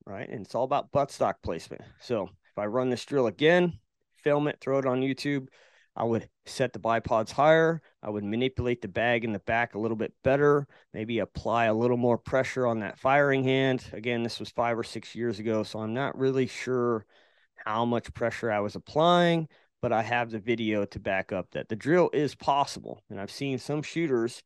right? 0.04 0.28
And 0.28 0.44
it's 0.44 0.54
all 0.54 0.64
about 0.64 0.92
buttstock 0.92 1.34
placement. 1.42 1.82
So 2.00 2.24
if 2.24 2.58
I 2.58 2.66
run 2.66 2.90
this 2.90 3.04
drill 3.04 3.26
again, 3.26 3.78
film 4.22 4.48
it, 4.48 4.58
throw 4.60 4.78
it 4.78 4.86
on 4.86 5.00
YouTube, 5.00 5.48
I 5.96 6.04
would 6.04 6.28
set 6.44 6.72
the 6.72 6.78
bipods 6.78 7.30
higher. 7.30 7.80
I 8.02 8.10
would 8.10 8.22
manipulate 8.22 8.82
the 8.82 8.88
bag 8.88 9.24
in 9.24 9.32
the 9.32 9.38
back 9.40 9.74
a 9.74 9.78
little 9.78 9.96
bit 9.96 10.12
better, 10.22 10.66
maybe 10.92 11.20
apply 11.20 11.64
a 11.66 11.74
little 11.74 11.96
more 11.96 12.18
pressure 12.18 12.66
on 12.66 12.80
that 12.80 12.98
firing 12.98 13.42
hand. 13.42 13.82
Again, 13.92 14.22
this 14.22 14.38
was 14.38 14.50
five 14.50 14.78
or 14.78 14.84
six 14.84 15.14
years 15.14 15.38
ago, 15.38 15.62
so 15.62 15.78
I'm 15.78 15.94
not 15.94 16.18
really 16.18 16.46
sure 16.46 17.06
how 17.54 17.86
much 17.86 18.12
pressure 18.12 18.52
I 18.52 18.60
was 18.60 18.76
applying, 18.76 19.48
but 19.82 19.92
I 19.92 20.02
have 20.02 20.30
the 20.30 20.38
video 20.38 20.84
to 20.86 20.98
back 20.98 21.32
up 21.32 21.50
that 21.52 21.68
the 21.68 21.76
drill 21.76 22.10
is 22.12 22.34
possible. 22.34 23.02
And 23.10 23.20
I've 23.20 23.30
seen 23.30 23.58
some 23.58 23.82
shooters 23.82 24.42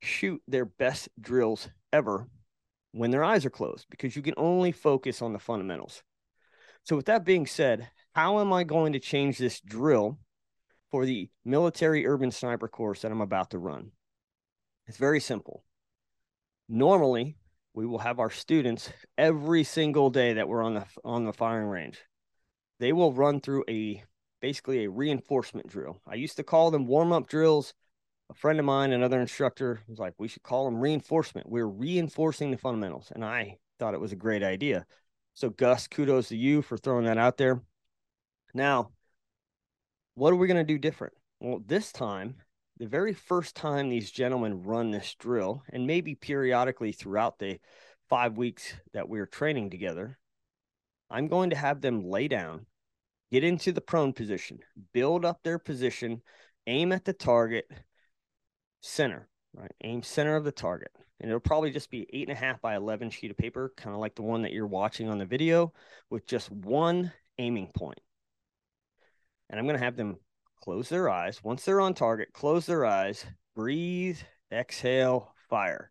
shoot 0.00 0.42
their 0.46 0.64
best 0.64 1.08
drills 1.20 1.68
ever 1.92 2.28
when 2.92 3.10
their 3.10 3.24
eyes 3.24 3.44
are 3.44 3.50
closed 3.50 3.86
because 3.90 4.14
you 4.14 4.22
can 4.22 4.34
only 4.36 4.72
focus 4.72 5.22
on 5.22 5.32
the 5.32 5.38
fundamentals. 5.38 6.02
So, 6.84 6.96
with 6.96 7.06
that 7.06 7.24
being 7.24 7.46
said, 7.46 7.88
how 8.14 8.40
am 8.40 8.52
I 8.52 8.64
going 8.64 8.92
to 8.92 9.00
change 9.00 9.38
this 9.38 9.60
drill 9.60 10.18
for 10.94 11.04
the 11.04 11.28
military 11.44 12.06
urban 12.06 12.30
sniper 12.30 12.68
course 12.68 13.02
that 13.02 13.10
I'm 13.10 13.20
about 13.20 13.50
to 13.50 13.58
run. 13.58 13.90
It's 14.86 14.96
very 14.96 15.18
simple. 15.18 15.64
Normally, 16.68 17.36
we 17.74 17.84
will 17.84 17.98
have 17.98 18.20
our 18.20 18.30
students 18.30 18.88
every 19.18 19.64
single 19.64 20.08
day 20.08 20.34
that 20.34 20.46
we're 20.46 20.62
on 20.62 20.74
the 20.74 20.86
on 21.04 21.24
the 21.24 21.32
firing 21.32 21.66
range. 21.66 21.98
They 22.78 22.92
will 22.92 23.12
run 23.12 23.40
through 23.40 23.64
a 23.68 24.04
basically 24.44 24.84
a 24.84 24.90
reinforcement 24.90 25.66
drill. 25.66 26.02
I 26.06 26.16
used 26.16 26.36
to 26.36 26.42
call 26.42 26.70
them 26.70 26.86
warm-up 26.86 27.28
drills. 27.28 27.72
A 28.28 28.34
friend 28.34 28.58
of 28.58 28.66
mine, 28.66 28.92
another 28.92 29.18
instructor, 29.18 29.80
was 29.88 29.98
like, 29.98 30.12
we 30.18 30.28
should 30.28 30.42
call 30.42 30.66
them 30.66 30.78
reinforcement. 30.78 31.48
We're 31.48 31.66
reinforcing 31.66 32.50
the 32.50 32.58
fundamentals. 32.58 33.10
And 33.14 33.24
I 33.24 33.56
thought 33.78 33.94
it 33.94 34.02
was 34.02 34.12
a 34.12 34.16
great 34.16 34.42
idea. 34.42 34.84
So, 35.32 35.48
Gus, 35.48 35.86
kudos 35.86 36.28
to 36.28 36.36
you 36.36 36.60
for 36.60 36.76
throwing 36.76 37.06
that 37.06 37.16
out 37.16 37.38
there. 37.38 37.62
Now, 38.52 38.90
what 40.14 40.30
are 40.30 40.36
we 40.36 40.46
going 40.46 40.58
to 40.58 40.72
do 40.74 40.76
different? 40.76 41.14
Well, 41.40 41.62
this 41.64 41.90
time, 41.90 42.34
the 42.76 42.86
very 42.86 43.14
first 43.14 43.56
time 43.56 43.88
these 43.88 44.10
gentlemen 44.10 44.62
run 44.62 44.90
this 44.90 45.14
drill, 45.18 45.62
and 45.70 45.86
maybe 45.86 46.14
periodically 46.14 46.92
throughout 46.92 47.38
the 47.38 47.60
five 48.10 48.36
weeks 48.36 48.74
that 48.92 49.08
we're 49.08 49.24
training 49.24 49.70
together, 49.70 50.18
I'm 51.08 51.28
going 51.28 51.48
to 51.48 51.56
have 51.56 51.80
them 51.80 52.04
lay 52.04 52.28
down, 52.28 52.66
get 53.34 53.42
into 53.42 53.72
the 53.72 53.80
prone 53.80 54.12
position, 54.12 54.60
build 54.92 55.24
up 55.24 55.42
their 55.42 55.58
position, 55.58 56.22
aim 56.68 56.92
at 56.92 57.04
the 57.04 57.12
target, 57.12 57.68
center, 58.80 59.28
right? 59.52 59.72
Aim 59.82 60.04
center 60.04 60.36
of 60.36 60.44
the 60.44 60.52
target. 60.52 60.92
And 61.18 61.28
it'll 61.28 61.40
probably 61.40 61.72
just 61.72 61.90
be 61.90 62.06
eight 62.12 62.28
and 62.28 62.38
a 62.38 62.40
half 62.40 62.60
by 62.60 62.76
11 62.76 63.10
sheet 63.10 63.32
of 63.32 63.36
paper, 63.36 63.72
kind 63.76 63.92
of 63.92 64.00
like 64.00 64.14
the 64.14 64.22
one 64.22 64.42
that 64.42 64.52
you're 64.52 64.68
watching 64.68 65.08
on 65.08 65.18
the 65.18 65.24
video, 65.24 65.72
with 66.10 66.28
just 66.28 66.48
one 66.52 67.12
aiming 67.38 67.72
point. 67.74 67.98
and 69.50 69.58
I'm 69.58 69.66
going 69.66 69.78
to 69.78 69.84
have 69.84 69.96
them 69.96 70.18
close 70.62 70.88
their 70.88 71.10
eyes. 71.10 71.42
Once 71.42 71.64
they're 71.64 71.80
on 71.80 71.94
target, 71.94 72.32
close 72.32 72.66
their 72.66 72.84
eyes, 72.84 73.26
breathe, 73.56 74.18
exhale, 74.52 75.34
fire. 75.50 75.90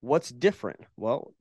What's 0.00 0.28
different? 0.28 0.78
Well, 0.96 1.34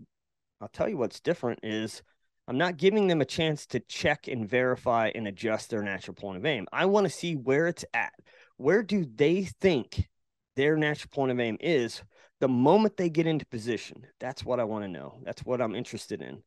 I'll 0.60 0.68
tell 0.68 0.90
you 0.90 0.98
what's 0.98 1.20
different 1.20 1.60
is 1.62 2.02
I'm 2.48 2.58
not 2.58 2.78
giving 2.78 3.08
them 3.08 3.22
a 3.22 3.26
chance 3.26 3.66
to 3.68 3.80
check 3.80 4.28
and 4.28 4.48
verify 4.48 5.12
and 5.16 5.28
adjust 5.28 5.70
their 5.70 5.82
natural 5.82 6.16
point 6.16 6.38
of 6.38 6.46
aim. 6.46 6.68
I 6.72 6.86
want 6.86 7.06
to 7.06 7.10
see 7.10 7.36
where 7.36 7.68
it's 7.68 7.86
at. 7.94 8.14
Where 8.58 8.84
do 8.84 9.06
they 9.06 9.46
think 9.46 10.08
their 10.56 10.78
natural 10.78 11.10
point 11.14 11.32
of 11.32 11.40
aim 11.40 11.58
is 11.60 12.02
the 12.40 12.48
moment 12.48 12.98
they 12.98 13.10
get 13.10 13.28
into 13.28 13.46
position. 13.46 14.06
That's 14.20 14.44
what 14.44 14.60
I 14.60 14.64
want 14.66 14.84
to 14.84 14.90
know. 14.90 15.20
That's 15.24 15.44
what 15.44 15.62
I'm 15.62 15.76
interested 15.76 16.22
in. 16.22 16.44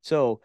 So, 0.00 0.40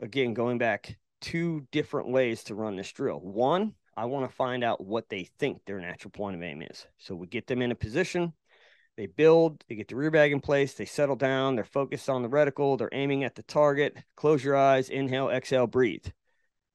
again, 0.00 0.34
going 0.34 0.58
back, 0.58 0.98
two 1.20 1.66
different 1.70 2.10
ways 2.10 2.44
to 2.44 2.54
run 2.54 2.76
this 2.76 2.92
drill. 2.92 3.20
One, 3.20 3.74
I 3.96 4.06
want 4.06 4.28
to 4.28 4.34
find 4.34 4.64
out 4.64 4.84
what 4.84 5.08
they 5.08 5.24
think 5.38 5.64
their 5.64 5.80
natural 5.80 6.10
point 6.10 6.36
of 6.36 6.42
aim 6.42 6.62
is. 6.62 6.86
So 6.98 7.14
we 7.14 7.26
get 7.26 7.46
them 7.46 7.62
in 7.62 7.70
a 7.70 7.76
position, 7.76 8.32
they 8.96 9.06
build, 9.06 9.64
they 9.68 9.74
get 9.74 9.88
the 9.88 9.96
rear 9.96 10.10
bag 10.10 10.32
in 10.32 10.40
place, 10.40 10.74
they 10.74 10.84
settle 10.84 11.16
down, 11.16 11.54
they're 11.54 11.64
focused 11.64 12.08
on 12.08 12.22
the 12.22 12.28
reticle, 12.28 12.76
they're 12.76 12.88
aiming 12.92 13.24
at 13.24 13.34
the 13.34 13.42
target. 13.42 13.96
Close 14.16 14.44
your 14.44 14.56
eyes, 14.56 14.90
inhale, 14.90 15.30
exhale, 15.30 15.66
breathe. 15.66 16.06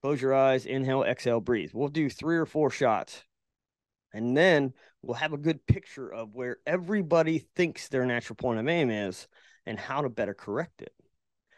Close 0.02 0.22
your 0.22 0.34
eyes, 0.34 0.66
inhale, 0.66 1.04
exhale, 1.04 1.42
breathe. 1.42 1.72
We'll 1.74 1.90
do 1.90 2.10
three 2.10 2.38
or 2.38 2.46
four 2.46 2.70
shots. 2.70 3.24
And 4.14 4.36
then 4.36 4.74
we'll 5.02 5.16
have 5.16 5.34
a 5.34 5.38
good 5.38 5.66
picture 5.68 6.12
of 6.12 6.34
where 6.34 6.58
everybody 6.66 7.40
thinks 7.56 7.88
their 7.88 8.06
natural 8.06 8.36
point 8.36 8.60
of 8.60 8.68
aim 8.68 8.90
is 8.90 9.28
and 9.66 9.78
how 9.78 10.02
to 10.02 10.10
better 10.10 10.34
correct 10.34 10.82
it. 10.82 10.94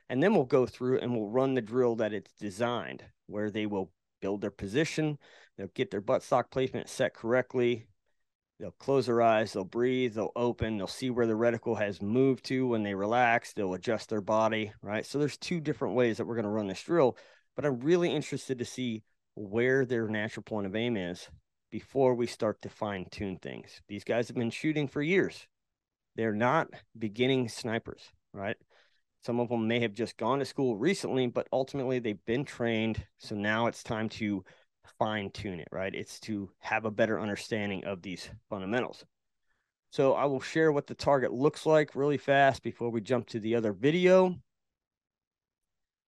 And 0.10 0.22
then 0.22 0.34
we'll 0.34 0.46
go 0.46 0.66
through 0.66 1.00
and 1.00 1.14
we'll 1.14 1.30
run 1.30 1.54
the 1.54 1.62
drill 1.62 1.96
that 1.98 2.14
it's 2.14 2.34
designed, 2.34 3.04
where 3.28 3.52
they 3.52 3.66
will 3.66 3.92
build 4.22 4.42
their 4.42 4.52
position, 4.52 5.18
they'll 5.58 5.68
get 5.68 5.92
their 5.92 6.02
buttstock 6.02 6.52
placement 6.52 6.90
set 6.90 7.14
correctly, 7.14 7.86
they'll 8.60 8.72
close 8.72 9.06
their 9.06 9.22
eyes, 9.22 9.54
they'll 9.54 9.64
breathe, 9.64 10.14
they'll 10.16 10.32
open, 10.36 10.78
they'll 10.78 10.88
see 10.88 11.10
where 11.10 11.28
the 11.28 11.34
reticle 11.34 11.78
has 11.78 12.02
moved 12.02 12.44
to 12.46 12.68
when 12.68 12.84
they 12.84 12.94
relax, 12.94 13.54
they'll 13.54 13.74
adjust 13.74 14.10
their 14.10 14.22
body, 14.22 14.74
right? 14.82 15.06
So 15.06 15.18
there's 15.18 15.38
two 15.38 15.60
different 15.60 15.96
ways 15.96 16.18
that 16.18 16.26
we're 16.26 16.36
going 16.36 16.44
to 16.44 16.50
run 16.50 16.68
this 16.68 16.84
drill, 16.84 17.18
but 17.56 17.66
I'm 17.66 17.80
really 17.80 18.14
interested 18.14 18.60
to 18.60 18.66
see 18.66 19.04
where 19.36 19.86
their 19.86 20.08
natural 20.08 20.44
point 20.44 20.68
of 20.68 20.76
aim 20.76 20.98
is 20.98 21.30
before 21.72 22.14
we 22.16 22.28
start 22.28 22.62
to 22.62 22.70
fine 22.70 23.06
tune 23.10 23.38
things. 23.38 23.82
These 23.88 24.04
guys 24.04 24.28
have 24.28 24.36
been 24.36 24.50
shooting 24.50 24.88
for 24.88 25.02
years. 25.02 25.48
They're 26.16 26.34
not 26.34 26.68
beginning 26.98 27.48
snipers, 27.48 28.02
right? 28.34 28.58
Some 29.24 29.40
of 29.40 29.50
them 29.50 29.68
may 29.68 29.80
have 29.82 29.94
just 29.94 30.18
gone 30.18 30.40
to 30.40 30.46
school 30.46 30.78
recently, 30.78 31.28
but 31.28 31.48
ultimately 31.54 32.00
they've 32.00 32.26
been 32.26 32.46
trained. 32.46 33.06
So 33.20 33.36
now 33.36 33.68
it's 33.68 33.84
time 33.84 34.10
to 34.10 34.44
fine 34.98 35.30
tune 35.32 35.60
it, 35.60 35.68
right? 35.72 35.94
It's 35.94 36.20
to 36.22 36.50
have 36.60 36.86
a 36.86 36.92
better 36.92 37.20
understanding 37.20 37.86
of 37.86 38.02
these 38.02 38.30
fundamentals. 38.50 39.06
So 39.92 40.14
I 40.14 40.26
will 40.26 40.40
share 40.40 40.72
what 40.72 40.88
the 40.88 40.94
target 40.94 41.34
looks 41.34 41.66
like 41.66 41.96
really 41.96 42.18
fast 42.18 42.62
before 42.62 42.90
we 42.90 43.02
jump 43.02 43.28
to 43.28 43.40
the 43.40 43.56
other 43.56 43.74
video. 43.74 44.36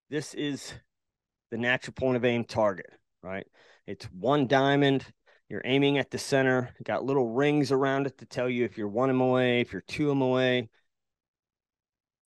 This 0.10 0.34
is 0.34 0.74
the 1.50 1.58
natural 1.58 1.94
point 1.94 2.18
of 2.18 2.26
aim 2.26 2.44
target, 2.44 2.92
right? 3.24 3.48
It's 3.88 4.06
one 4.06 4.48
diamond. 4.48 5.06
You're 5.50 5.62
aiming 5.66 5.98
at 5.98 6.12
the 6.12 6.18
center, 6.18 6.70
got 6.84 7.04
little 7.04 7.30
rings 7.34 7.72
around 7.72 8.08
it 8.08 8.18
to 8.20 8.26
tell 8.26 8.48
you 8.48 8.64
if 8.66 8.78
you're 8.78 8.88
one 8.88 9.10
M 9.10 9.20
away, 9.20 9.62
if 9.62 9.74
you're 9.74 9.84
two 9.88 10.12
M 10.12 10.22
away. 10.22 10.70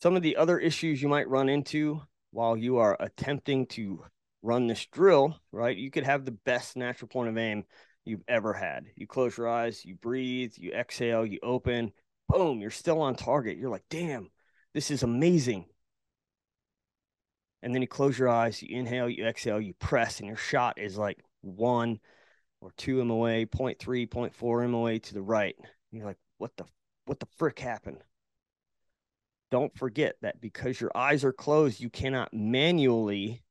Some 0.02 0.16
of 0.16 0.22
the 0.22 0.36
other 0.36 0.58
issues 0.58 1.00
you 1.00 1.08
might 1.08 1.28
run 1.28 1.48
into 1.48 2.02
while 2.32 2.56
you 2.56 2.78
are 2.78 2.96
attempting 3.00 3.66
to 3.68 4.04
run 4.44 4.66
this 4.66 4.86
drill, 4.86 5.40
right? 5.50 5.76
You 5.76 5.90
could 5.90 6.04
have 6.04 6.24
the 6.24 6.30
best 6.30 6.76
natural 6.76 7.08
point 7.08 7.30
of 7.30 7.38
aim 7.38 7.64
you've 8.04 8.22
ever 8.28 8.52
had. 8.52 8.84
You 8.94 9.06
close 9.06 9.36
your 9.36 9.48
eyes, 9.48 9.84
you 9.84 9.94
breathe, 9.94 10.52
you 10.56 10.72
exhale, 10.72 11.24
you 11.24 11.38
open, 11.42 11.92
boom, 12.28 12.60
you're 12.60 12.70
still 12.70 13.00
on 13.00 13.14
target. 13.14 13.56
You're 13.56 13.70
like, 13.70 13.86
damn, 13.88 14.30
this 14.74 14.90
is 14.90 15.02
amazing. 15.02 15.64
And 17.62 17.74
then 17.74 17.80
you 17.80 17.88
close 17.88 18.18
your 18.18 18.28
eyes, 18.28 18.62
you 18.62 18.76
inhale, 18.76 19.08
you 19.08 19.24
exhale, 19.26 19.60
you 19.60 19.72
press, 19.74 20.18
and 20.18 20.28
your 20.28 20.36
shot 20.36 20.78
is 20.78 20.98
like 20.98 21.18
one 21.40 21.98
or 22.60 22.70
two 22.76 23.02
MOA, 23.02 23.46
0.3, 23.46 23.78
0.4 23.78 24.70
MOA 24.70 24.98
to 24.98 25.14
the 25.14 25.22
right. 25.22 25.56
And 25.58 25.68
you're 25.92 26.06
like, 26.06 26.18
what 26.36 26.54
the 26.58 26.66
what 27.06 27.20
the 27.20 27.26
frick 27.38 27.58
happened? 27.58 28.02
Don't 29.50 29.76
forget 29.78 30.16
that 30.20 30.40
because 30.40 30.80
your 30.80 30.90
eyes 30.94 31.24
are 31.24 31.32
closed, 31.32 31.80
you 31.80 31.88
cannot 31.88 32.34
manually 32.34 33.43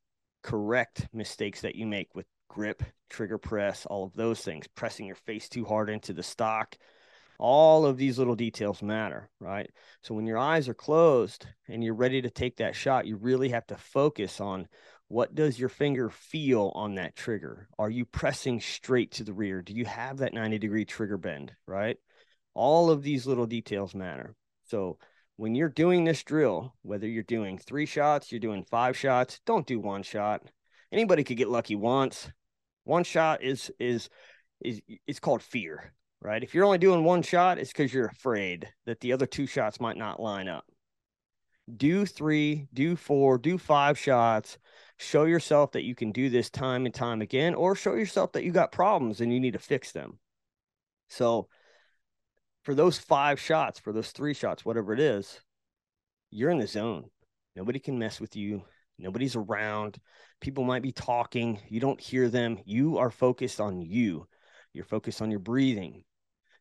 correct 0.43 1.07
mistakes 1.13 1.61
that 1.61 1.75
you 1.75 1.85
make 1.85 2.13
with 2.13 2.27
grip, 2.47 2.83
trigger 3.09 3.37
press, 3.37 3.85
all 3.85 4.03
of 4.03 4.13
those 4.13 4.41
things, 4.41 4.67
pressing 4.75 5.05
your 5.05 5.15
face 5.15 5.49
too 5.49 5.65
hard 5.65 5.89
into 5.89 6.13
the 6.13 6.23
stock. 6.23 6.75
All 7.39 7.85
of 7.85 7.97
these 7.97 8.19
little 8.19 8.35
details 8.35 8.83
matter, 8.83 9.29
right? 9.39 9.69
So 10.03 10.13
when 10.13 10.27
your 10.27 10.37
eyes 10.37 10.69
are 10.69 10.75
closed 10.75 11.47
and 11.67 11.83
you're 11.83 11.95
ready 11.95 12.21
to 12.21 12.29
take 12.29 12.57
that 12.57 12.75
shot, 12.75 13.07
you 13.07 13.17
really 13.17 13.49
have 13.49 13.65
to 13.67 13.75
focus 13.75 14.39
on 14.39 14.67
what 15.07 15.35
does 15.35 15.59
your 15.59 15.69
finger 15.69 16.09
feel 16.09 16.71
on 16.75 16.95
that 16.95 17.15
trigger? 17.15 17.67
Are 17.77 17.89
you 17.89 18.05
pressing 18.05 18.61
straight 18.61 19.11
to 19.13 19.23
the 19.23 19.33
rear? 19.33 19.61
Do 19.61 19.73
you 19.73 19.85
have 19.85 20.17
that 20.17 20.33
90 20.33 20.59
degree 20.59 20.85
trigger 20.85 21.17
bend, 21.17 21.51
right? 21.67 21.97
All 22.53 22.89
of 22.89 23.03
these 23.03 23.25
little 23.25 23.47
details 23.47 23.95
matter. 23.95 24.35
So 24.65 24.97
when 25.37 25.55
you're 25.55 25.69
doing 25.69 26.03
this 26.03 26.23
drill, 26.23 26.73
whether 26.81 27.07
you're 27.07 27.23
doing 27.23 27.57
three 27.57 27.85
shots, 27.85 28.31
you're 28.31 28.39
doing 28.39 28.63
five 28.63 28.97
shots, 28.97 29.39
don't 29.45 29.67
do 29.67 29.79
one 29.79 30.03
shot. 30.03 30.43
Anybody 30.91 31.23
could 31.23 31.37
get 31.37 31.49
lucky 31.49 31.75
once. 31.75 32.29
One 32.83 33.03
shot 33.03 33.43
is 33.43 33.71
is 33.79 34.09
is 34.63 34.81
it's 35.07 35.19
called 35.19 35.41
fear, 35.41 35.93
right? 36.21 36.43
If 36.43 36.53
you're 36.53 36.65
only 36.65 36.77
doing 36.77 37.03
one 37.03 37.21
shot, 37.21 37.57
it's 37.57 37.71
because 37.71 37.93
you're 37.93 38.07
afraid 38.07 38.67
that 38.85 38.99
the 38.99 39.13
other 39.13 39.25
two 39.25 39.47
shots 39.47 39.79
might 39.79 39.97
not 39.97 40.21
line 40.21 40.47
up. 40.47 40.65
Do 41.77 42.05
three, 42.05 42.67
do 42.73 42.95
four, 42.95 43.37
do 43.37 43.57
five 43.57 43.97
shots 43.97 44.57
show 44.97 45.25
yourself 45.25 45.71
that 45.71 45.83
you 45.83 45.95
can 45.95 46.11
do 46.11 46.29
this 46.29 46.49
time 46.49 46.85
and 46.85 46.93
time 46.93 47.21
again, 47.21 47.53
or 47.53 47.75
show 47.75 47.93
yourself 47.93 48.31
that 48.33 48.43
you 48.43 48.51
got 48.51 48.71
problems 48.71 49.21
and 49.21 49.33
you 49.33 49.39
need 49.39 49.53
to 49.53 49.59
fix 49.59 49.91
them. 49.91 50.19
So, 51.09 51.47
for 52.63 52.73
those 52.73 52.97
five 52.97 53.39
shots, 53.39 53.79
for 53.79 53.93
those 53.93 54.11
three 54.11 54.33
shots, 54.33 54.65
whatever 54.65 54.93
it 54.93 54.99
is, 54.99 55.39
you're 56.31 56.49
in 56.49 56.59
the 56.59 56.67
zone. 56.67 57.09
Nobody 57.55 57.79
can 57.79 57.99
mess 57.99 58.19
with 58.19 58.35
you. 58.35 58.63
Nobody's 58.97 59.35
around. 59.35 59.99
People 60.39 60.63
might 60.63 60.81
be 60.81 60.91
talking. 60.91 61.59
You 61.67 61.79
don't 61.79 61.99
hear 61.99 62.29
them. 62.29 62.57
You 62.65 62.97
are 62.97 63.11
focused 63.11 63.59
on 63.59 63.81
you. 63.81 64.27
You're 64.73 64.85
focused 64.85 65.21
on 65.21 65.29
your 65.29 65.39
breathing. 65.39 66.03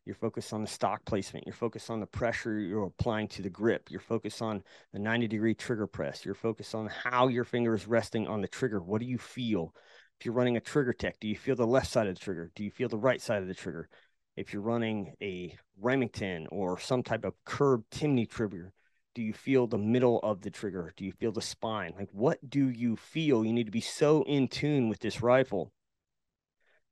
You're 0.05 0.15
focused 0.15 0.51
on 0.51 0.61
the 0.61 0.67
stock 0.67 1.05
placement. 1.05 1.47
You're 1.47 1.55
focused 1.55 1.89
on 1.89 2.01
the 2.01 2.05
pressure 2.05 2.59
you're 2.59 2.87
applying 2.87 3.29
to 3.29 3.41
the 3.41 3.49
grip. 3.49 3.89
You're 3.89 4.01
focused 4.01 4.41
on 4.41 4.61
the 4.91 4.99
90 4.99 5.27
degree 5.27 5.55
trigger 5.55 5.87
press. 5.87 6.25
You're 6.25 6.35
focused 6.35 6.75
on 6.75 6.87
how 6.87 7.29
your 7.29 7.45
finger 7.45 7.73
is 7.73 7.87
resting 7.87 8.27
on 8.27 8.41
the 8.41 8.47
trigger. 8.47 8.81
What 8.81 8.99
do 8.99 9.07
you 9.07 9.17
feel? 9.17 9.73
If 10.19 10.25
you're 10.25 10.35
running 10.35 10.57
a 10.57 10.61
TriggerTech, 10.61 11.13
do 11.19 11.27
you 11.27 11.35
feel 11.35 11.55
the 11.55 11.65
left 11.65 11.87
side 11.87 12.07
of 12.07 12.15
the 12.15 12.21
trigger? 12.21 12.51
Do 12.55 12.63
you 12.63 12.71
feel 12.71 12.89
the 12.89 12.97
right 12.97 13.21
side 13.21 13.41
of 13.41 13.47
the 13.47 13.53
trigger? 13.53 13.89
If 14.35 14.51
you're 14.51 14.61
running 14.61 15.13
a 15.21 15.55
Remington 15.79 16.47
or 16.51 16.79
some 16.79 17.03
type 17.03 17.23
of 17.25 17.33
curved 17.45 17.89
Timney 17.91 18.27
trigger, 18.29 18.73
do 19.13 19.21
you 19.21 19.33
feel 19.33 19.67
the 19.67 19.77
middle 19.77 20.19
of 20.19 20.41
the 20.41 20.49
trigger? 20.49 20.91
Do 20.97 21.05
you 21.05 21.11
feel 21.11 21.31
the 21.31 21.41
spine? 21.41 21.93
Like, 21.97 22.09
what 22.11 22.49
do 22.49 22.69
you 22.69 22.95
feel? 22.95 23.45
You 23.45 23.53
need 23.53 23.67
to 23.67 23.71
be 23.71 23.81
so 23.81 24.23
in 24.23 24.47
tune 24.47 24.89
with 24.89 24.99
this 24.99 25.21
rifle 25.21 25.71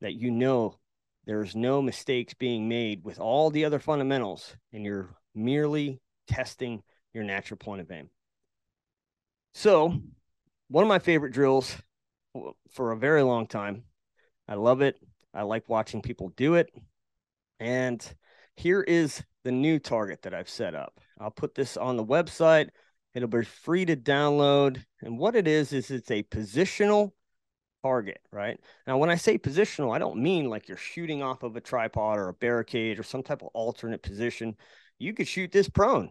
that 0.01 0.13
you 0.13 0.29
know 0.29 0.77
there's 1.25 1.55
no 1.55 1.81
mistakes 1.81 2.33
being 2.33 2.67
made 2.67 3.03
with 3.03 3.19
all 3.19 3.49
the 3.49 3.65
other 3.65 3.79
fundamentals, 3.79 4.55
and 4.71 4.83
you're 4.85 5.15
merely 5.33 5.99
testing 6.27 6.83
your 7.13 7.23
natural 7.23 7.57
point 7.57 7.81
of 7.81 7.91
aim. 7.91 8.09
So, 9.53 9.99
one 10.67 10.83
of 10.83 10.87
my 10.87 10.99
favorite 10.99 11.33
drills 11.33 11.75
for 12.71 12.91
a 12.91 12.97
very 12.97 13.23
long 13.23 13.47
time. 13.47 13.83
I 14.47 14.55
love 14.55 14.81
it. 14.81 14.97
I 15.33 15.43
like 15.43 15.69
watching 15.69 16.01
people 16.01 16.29
do 16.29 16.55
it. 16.55 16.69
And 17.61 18.03
here 18.55 18.81
is 18.81 19.23
the 19.43 19.51
new 19.51 19.77
target 19.77 20.23
that 20.23 20.33
I've 20.33 20.49
set 20.49 20.73
up. 20.73 20.99
I'll 21.19 21.29
put 21.29 21.53
this 21.53 21.77
on 21.77 21.95
the 21.95 22.03
website. 22.03 22.69
It'll 23.13 23.29
be 23.29 23.45
free 23.45 23.85
to 23.85 23.95
download. 23.95 24.83
And 25.01 25.19
what 25.19 25.35
it 25.35 25.47
is, 25.47 25.71
is 25.71 25.91
it's 25.91 26.09
a 26.09 26.23
positional 26.23 27.11
target, 27.83 28.19
right? 28.31 28.59
Now, 28.87 28.97
when 28.97 29.11
I 29.11 29.15
say 29.15 29.37
positional, 29.37 29.95
I 29.95 29.99
don't 29.99 30.23
mean 30.23 30.49
like 30.49 30.67
you're 30.67 30.75
shooting 30.75 31.21
off 31.21 31.43
of 31.43 31.55
a 31.55 31.61
tripod 31.61 32.17
or 32.17 32.29
a 32.29 32.33
barricade 32.33 32.97
or 32.97 33.03
some 33.03 33.21
type 33.21 33.43
of 33.43 33.49
alternate 33.53 34.01
position. 34.01 34.55
You 34.97 35.13
could 35.13 35.27
shoot 35.27 35.51
this 35.51 35.69
prone. 35.69 36.09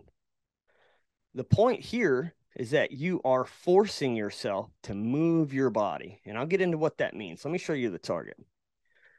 The 1.35 1.45
point 1.45 1.80
here 1.80 2.35
is 2.54 2.71
that 2.71 2.92
you 2.92 3.21
are 3.25 3.45
forcing 3.45 4.14
yourself 4.14 4.71
to 4.85 4.95
move 4.95 5.52
your 5.52 5.71
body. 5.71 6.21
And 6.25 6.38
I'll 6.38 6.47
get 6.47 6.61
into 6.61 6.78
what 6.78 6.99
that 6.99 7.14
means. 7.14 7.45
Let 7.45 7.50
me 7.50 7.59
show 7.59 7.73
you 7.73 7.90
the 7.90 7.99
target. 7.99 8.37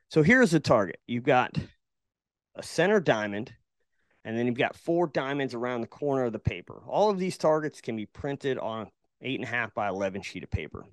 So 0.10 0.24
here's 0.24 0.52
the 0.52 0.62
target. 0.62 1.00
You've 1.08 1.24
got 1.24 1.58
a 2.56 2.64
center 2.64 3.00
diamond, 3.00 3.54
and 4.24 4.38
then 4.38 4.46
you've 4.46 4.58
got 4.58 4.76
four 4.76 5.08
diamonds 5.08 5.54
around 5.54 5.82
the 5.82 5.88
corner 5.88 6.26
of 6.26 6.34
the 6.34 6.40
paper. 6.40 6.82
All 6.88 7.10
of 7.10 7.18
these 7.18 7.38
targets 7.38 7.82
can 7.82 7.96
be 7.96 8.06
printed 8.06 8.58
on 8.58 8.90
eight 9.22 9.40
and 9.40 9.48
a 9.48 9.52
half 9.52 9.74
by 9.74 9.88
11 9.88 10.22
sheet 10.22 10.44
of 10.44 10.52
paper. 10.52 10.86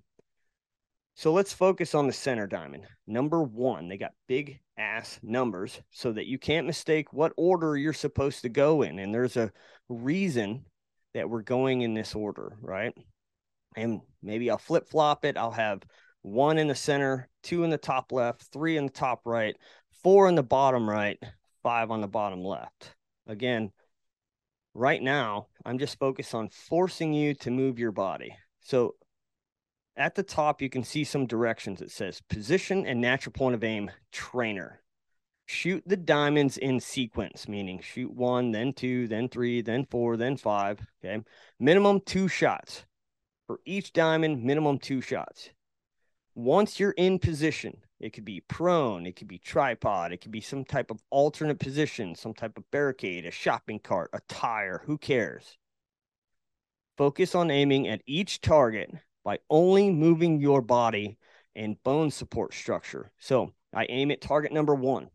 So 1.15 1.33
let's 1.33 1.53
focus 1.53 1.95
on 1.95 2.07
the 2.07 2.12
center 2.12 2.47
diamond. 2.47 2.85
Number 3.07 3.43
one, 3.43 3.88
they 3.88 3.99
got 3.99 4.12
big 4.29 4.61
ass 4.77 5.19
numbers 5.23 5.81
so 5.91 6.12
that 6.12 6.27
you 6.27 6.38
can't 6.38 6.67
mistake 6.67 7.12
what 7.12 7.33
order 7.37 7.77
you're 7.77 7.93
supposed 7.93 8.43
to 8.43 8.49
go 8.49 8.83
in. 8.83 9.00
And 9.00 9.12
there's 9.12 9.37
a 9.37 9.50
reason 9.88 10.65
that 11.15 11.29
we're 11.29 11.43
going 11.43 11.81
in 11.81 11.95
this 11.95 12.15
order, 12.15 12.57
right? 12.61 12.97
And 13.75 14.00
maybe 14.23 14.49
I'll 14.49 14.59
flip 14.59 14.88
flop 14.88 15.25
it. 15.25 15.37
I'll 15.37 15.50
have 15.50 15.83
one 16.23 16.57
in 16.57 16.69
the 16.69 16.75
center, 16.75 17.29
two 17.43 17.65
in 17.65 17.71
the 17.71 17.79
top 17.79 18.12
left, 18.12 18.45
three 18.53 18.77
in 18.77 18.87
the 18.87 18.93
top 18.93 19.23
right, 19.25 19.57
four 20.05 20.29
in 20.29 20.37
the 20.37 20.43
bottom 20.43 20.88
right, 20.88 21.19
five 21.69 21.91
on 21.91 22.01
the 22.01 22.09
bottom 22.09 22.43
left. 22.43 22.95
Again, 23.27 23.73
right 24.73 25.03
now, 25.03 25.49
I'm 25.67 25.79
just 25.79 25.99
focused 25.99 26.35
on 26.35 26.49
forcing 26.49 27.13
you 27.13 27.35
to 27.35 27.51
move 27.51 27.79
your 27.79 27.93
body. 27.93 28.35
So 28.61 28.95
at 29.95 30.15
the 30.15 30.23
top, 30.23 30.63
you 30.63 30.71
can 30.71 30.83
see 30.83 31.05
some 31.05 31.27
directions. 31.27 31.83
It 31.83 31.91
says 31.91 32.23
position 32.31 32.87
and 32.87 33.03
natural 33.03 33.35
point 33.35 33.55
of 33.55 33.63
aim 33.63 33.91
trainer. 34.13 34.81
Shoot 35.45 35.83
the 35.85 35.99
diamonds 35.99 36.57
in 36.57 36.81
sequence, 36.81 37.47
meaning 37.47 37.81
shoot 37.81 38.11
one, 38.15 38.51
then 38.51 38.73
two, 38.73 39.07
then 39.07 39.29
three, 39.29 39.61
then 39.61 39.85
four, 39.91 40.17
then 40.17 40.39
five. 40.39 40.81
Okay. 41.05 41.23
Minimum 41.61 42.01
two 42.07 42.29
shots. 42.29 42.87
For 43.47 43.61
each 43.67 43.93
diamond, 43.93 44.43
minimum 44.43 44.79
two 44.79 45.03
shots. 45.03 45.51
Once 46.38 46.78
you're 46.78 46.92
in 46.92 47.18
position, 47.18 47.76
it 47.99 48.12
could 48.12 48.25
be 48.25 48.40
prone, 48.47 49.07
it 49.07 49.16
could 49.16 49.26
be 49.26 49.40
tripod, 49.40 50.12
it 50.12 50.21
could 50.21 50.30
be 50.30 50.40
some 50.40 50.64
type 50.64 50.88
of 50.88 51.02
alternate 51.11 51.59
position, 51.59 52.14
some 52.14 52.33
type 52.33 52.57
of 52.57 52.71
barricade, 52.71 53.26
a 53.26 53.30
shopping 53.33 53.80
cart, 53.80 54.09
a 54.12 54.21
tire, 54.28 54.80
who 54.87 54.97
cares? 54.97 55.59
Focus 56.97 57.35
on 57.35 57.50
aiming 57.50 57.88
at 57.88 58.02
each 58.07 58.40
target 58.40 58.95
by 59.25 59.40
only 59.50 59.90
moving 59.90 60.40
your 60.40 60.62
body 60.62 61.18
and 61.57 61.83
bone 61.83 62.09
support 62.09 62.54
structure. 62.54 63.11
So 63.18 63.52
I 63.75 63.87
aim 63.88 64.12
at 64.12 64.21
target 64.21 64.52
number 64.52 64.76
one. 64.76 65.11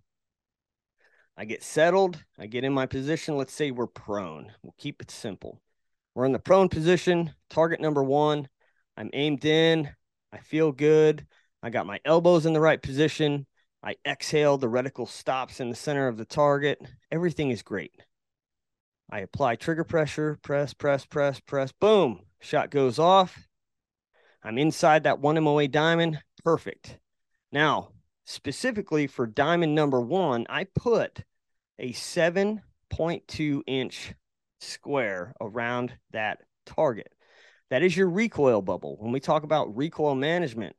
I 1.38 1.46
get 1.46 1.64
settled, 1.64 2.22
I 2.38 2.48
get 2.48 2.66
in 2.66 2.74
my 2.74 2.86
position. 2.86 3.38
Let's 3.38 3.54
say 3.54 3.72
we're 3.72 3.88
prone. 3.88 4.52
We'll 4.62 4.76
keep 4.78 5.02
it 5.02 5.10
simple. 5.10 5.62
We're 6.16 6.26
in 6.26 6.34
the 6.34 6.40
prone 6.40 6.68
position, 6.68 7.32
target 7.50 7.80
number 7.80 8.04
one. 8.04 8.50
I'm 8.98 9.10
aimed 9.14 9.46
in, 9.46 9.90
I 10.34 10.40
feel 10.40 10.72
good. 10.72 11.28
I 11.62 11.70
got 11.70 11.86
my 11.86 12.00
elbows 12.04 12.48
in 12.48 12.54
the 12.54 12.60
right 12.60 12.82
position. 12.82 13.46
I 13.84 13.98
exhale. 14.04 14.58
The 14.58 14.68
reticle 14.68 15.08
stops 15.08 15.60
in 15.60 15.70
the 15.70 15.76
center 15.76 16.08
of 16.08 16.18
the 16.18 16.26
target. 16.26 16.82
Everything 17.12 17.52
is 17.52 17.62
great. 17.62 17.92
I 19.12 19.20
apply 19.20 19.58
trigger 19.58 19.84
pressure, 19.84 20.40
press, 20.42 20.74
press, 20.74 21.06
press, 21.06 21.40
press. 21.40 21.72
Boom. 21.72 22.22
Shot 22.42 22.72
goes 22.72 22.98
off. 22.98 23.48
I'm 24.44 24.58
inside 24.58 25.04
that 25.04 25.20
one 25.20 25.42
MOA 25.42 25.68
diamond. 25.68 26.20
Perfect. 26.44 26.98
Now, 27.52 27.90
specifically 28.26 29.06
for 29.06 29.28
diamond 29.28 29.76
number 29.76 30.02
one, 30.02 30.48
I 30.50 30.64
put 30.64 31.24
a 31.78 31.94
7.2 31.94 33.62
inch 33.68 34.14
square 34.60 35.36
around 35.40 35.94
that 36.12 36.40
target. 36.66 37.14
That 37.70 37.84
is 37.84 37.96
your 37.96 38.10
recoil 38.10 38.62
bubble. 38.62 38.98
When 39.00 39.12
we 39.12 39.20
talk 39.20 39.44
about 39.44 39.76
recoil 39.76 40.16
management, 40.16 40.76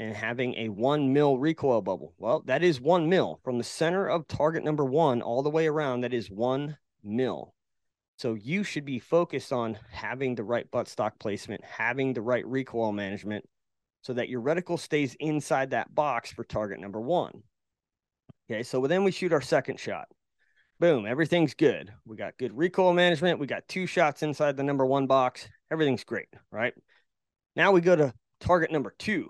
and 0.00 0.16
having 0.16 0.54
a 0.54 0.70
one 0.70 1.12
mil 1.12 1.36
recoil 1.38 1.82
bubble. 1.82 2.14
Well, 2.16 2.42
that 2.46 2.62
is 2.62 2.80
one 2.80 3.08
mil 3.10 3.38
from 3.44 3.58
the 3.58 3.64
center 3.64 4.06
of 4.06 4.26
target 4.26 4.64
number 4.64 4.84
one 4.84 5.20
all 5.20 5.42
the 5.42 5.50
way 5.50 5.66
around. 5.66 6.00
That 6.00 6.14
is 6.14 6.30
one 6.30 6.78
mil. 7.04 7.54
So 8.16 8.34
you 8.34 8.64
should 8.64 8.86
be 8.86 8.98
focused 8.98 9.52
on 9.52 9.78
having 9.90 10.34
the 10.34 10.44
right 10.44 10.70
buttstock 10.70 11.12
placement, 11.18 11.62
having 11.64 12.14
the 12.14 12.22
right 12.22 12.46
recoil 12.46 12.92
management 12.92 13.46
so 14.00 14.14
that 14.14 14.30
your 14.30 14.40
reticle 14.40 14.78
stays 14.78 15.14
inside 15.20 15.70
that 15.70 15.94
box 15.94 16.32
for 16.32 16.44
target 16.44 16.80
number 16.80 17.00
one. 17.00 17.42
Okay, 18.50 18.62
so 18.62 18.86
then 18.86 19.04
we 19.04 19.10
shoot 19.10 19.34
our 19.34 19.40
second 19.42 19.78
shot. 19.78 20.08
Boom, 20.80 21.04
everything's 21.04 21.52
good. 21.52 21.92
We 22.06 22.16
got 22.16 22.38
good 22.38 22.56
recoil 22.56 22.94
management. 22.94 23.38
We 23.38 23.46
got 23.46 23.68
two 23.68 23.86
shots 23.86 24.22
inside 24.22 24.56
the 24.56 24.62
number 24.62 24.86
one 24.86 25.06
box. 25.06 25.46
Everything's 25.70 26.04
great, 26.04 26.28
right? 26.50 26.74
Now 27.56 27.72
we 27.72 27.80
go 27.80 27.96
to 27.96 28.12
target 28.40 28.72
number 28.72 28.94
two 28.98 29.28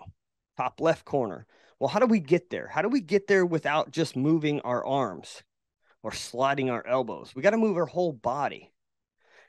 top 0.56 0.80
left 0.80 1.04
corner. 1.04 1.46
Well, 1.78 1.88
how 1.88 1.98
do 1.98 2.06
we 2.06 2.20
get 2.20 2.50
there? 2.50 2.66
How 2.66 2.82
do 2.82 2.88
we 2.88 3.00
get 3.00 3.26
there 3.26 3.46
without 3.46 3.90
just 3.90 4.16
moving 4.16 4.60
our 4.60 4.84
arms 4.84 5.42
or 6.02 6.12
sliding 6.12 6.70
our 6.70 6.86
elbows? 6.86 7.32
We 7.34 7.42
got 7.42 7.50
to 7.50 7.56
move 7.56 7.76
our 7.76 7.86
whole 7.86 8.12
body. 8.12 8.72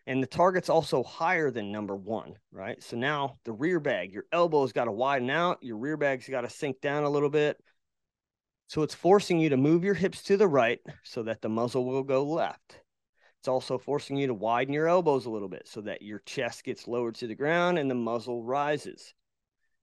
And 0.08 0.24
the 0.24 0.28
target's 0.28 0.70
also 0.70 1.04
higher 1.04 1.52
than 1.52 1.72
number 1.72 1.96
one, 1.96 2.34
right? 2.52 2.82
So 2.82 2.98
now 2.98 3.38
the 3.46 3.52
rear 3.52 3.80
bag, 3.80 4.12
your 4.12 4.26
elbows 4.32 4.74
got 4.74 4.86
to 4.86 4.92
widen 4.92 5.30
out, 5.30 5.60
your 5.62 5.78
rear 5.78 5.96
bag's 5.96 6.28
got 6.28 6.42
to 6.42 6.50
sink 6.50 6.82
down 6.82 7.04
a 7.04 7.10
little 7.10 7.30
bit. 7.30 7.58
So 8.68 8.82
it's 8.82 8.96
forcing 8.96 9.38
you 9.40 9.50
to 9.50 9.58
move 9.58 9.84
your 9.84 9.94
hips 9.94 10.24
to 10.24 10.38
the 10.38 10.48
right 10.48 10.80
so 11.04 11.24
that 11.24 11.42
the 11.42 11.50
muzzle 11.50 11.86
will 11.86 12.04
go 12.04 12.24
left. 12.24 12.81
It's 13.42 13.48
also 13.48 13.80
forcing 13.80 14.18
you 14.18 14.28
to 14.28 14.36
widen 14.36 14.72
your 14.72 14.88
elbows 14.88 15.26
a 15.26 15.32
little 15.32 15.48
bit 15.48 15.68
so 15.68 15.82
that 15.82 16.04
your 16.04 16.20
chest 16.20 16.64
gets 16.64 16.88
lowered 16.88 17.16
to 17.16 17.26
the 17.26 17.34
ground 17.34 17.80
and 17.80 17.90
the 17.90 17.96
muzzle 17.96 18.44
rises. 18.44 19.16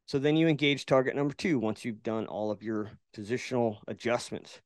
So 0.06 0.20
then 0.20 0.36
you 0.36 0.46
engage 0.46 0.86
target 0.86 1.16
number 1.16 1.34
two 1.34 1.58
once 1.58 1.84
you've 1.84 2.04
done 2.04 2.28
all 2.28 2.52
of 2.52 2.62
your 2.62 2.92
positional 3.12 3.78
adjustments. 3.88 4.60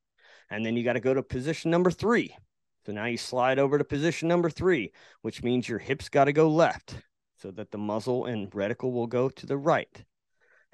And 0.51 0.63
then 0.67 0.77
you 0.77 0.85
got 0.85 0.93
to 0.93 1.01
go 1.01 1.15
to 1.15 1.23
position 1.23 1.71
number 1.71 1.91
three. 1.91 2.37
So 2.85 2.93
now 2.93 3.07
you 3.07 3.17
slide 3.17 3.59
over 3.59 3.79
to 3.79 3.85
position 3.85 4.29
number 4.29 4.51
three, 4.51 4.93
which 5.23 5.43
means 5.43 5.71
your 5.71 5.79
hips 5.79 6.11
got 6.11 6.25
to 6.27 6.35
go 6.35 6.51
left 6.51 6.97
so 7.39 7.51
that 7.53 7.71
the 7.71 7.79
muzzle 7.79 8.27
and 8.27 8.51
reticle 8.51 8.93
will 8.93 9.07
go 9.07 9.31
to 9.31 9.47
the 9.47 9.57
right. 9.57 10.05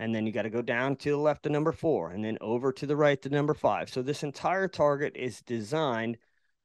And 0.01 0.13
then 0.13 0.27
you 0.27 0.33
got 0.33 0.43
to 0.43 0.51
go 0.51 0.61
down 0.61 0.97
to 0.97 1.11
the 1.11 1.17
left 1.17 1.45
to 1.45 1.51
number 1.51 1.71
four 1.71 2.11
and 2.11 2.25
then 2.25 2.37
over 2.41 2.73
to 2.73 2.85
the 2.85 2.97
right 2.97 3.23
to 3.23 3.29
number 3.29 3.55
five. 3.55 3.89
So 3.89 4.03
this 4.03 4.25
entire 4.25 4.67
target 4.67 5.15
is 5.15 5.41
designed 5.41 6.19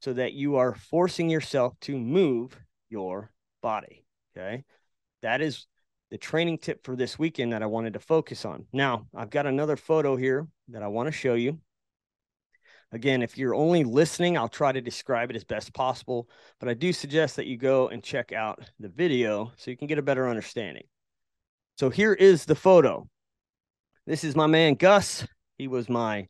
so 0.03 0.11
that 0.11 0.33
you 0.33 0.57
are 0.57 0.75
forcing 0.75 1.29
yourself 1.29 1.79
to 1.79 1.97
move 1.97 2.59
your 2.89 3.31
body. 3.61 4.03
Okay. 4.35 4.65
That 5.21 5.39
is 5.39 5.65
the 6.11 6.17
training 6.17 6.57
tip 6.57 6.83
for 6.83 6.97
this 6.97 7.17
weekend 7.17 7.53
that 7.53 7.63
I 7.63 7.67
wanted 7.67 7.93
to 7.93 8.01
focus 8.01 8.43
on. 8.43 8.65
Now, 8.73 9.07
I've 9.15 9.29
got 9.29 9.45
another 9.45 9.77
photo 9.77 10.17
here 10.17 10.45
that 10.67 10.83
I 10.83 10.89
want 10.89 11.07
to 11.07 11.13
show 11.13 11.35
you. 11.35 11.57
Again, 12.91 13.21
if 13.21 13.37
you're 13.37 13.55
only 13.55 13.85
listening, 13.85 14.37
I'll 14.37 14.49
try 14.49 14.73
to 14.73 14.81
describe 14.81 15.29
it 15.29 15.37
as 15.37 15.45
best 15.45 15.73
possible, 15.73 16.27
but 16.59 16.67
I 16.67 16.73
do 16.73 16.91
suggest 16.91 17.37
that 17.37 17.47
you 17.47 17.55
go 17.55 17.87
and 17.87 18.03
check 18.03 18.33
out 18.33 18.69
the 18.81 18.89
video 18.89 19.53
so 19.55 19.71
you 19.71 19.77
can 19.77 19.87
get 19.87 19.99
a 19.99 20.03
better 20.03 20.27
understanding. 20.27 20.83
So 21.77 21.89
here 21.89 22.13
is 22.13 22.43
the 22.43 22.55
photo. 22.55 23.07
This 24.05 24.25
is 24.25 24.35
my 24.35 24.47
man 24.47 24.75
Gus. 24.75 25.25
He 25.57 25.69
was 25.69 25.87
my 25.87 26.27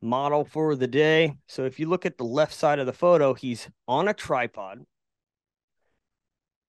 model 0.00 0.44
for 0.44 0.74
the 0.74 0.86
day. 0.86 1.34
So 1.46 1.64
if 1.64 1.80
you 1.80 1.88
look 1.88 2.06
at 2.06 2.18
the 2.18 2.24
left 2.24 2.54
side 2.54 2.78
of 2.78 2.86
the 2.86 2.92
photo, 2.92 3.34
he's 3.34 3.68
on 3.86 4.08
a 4.08 4.14
tripod 4.14 4.84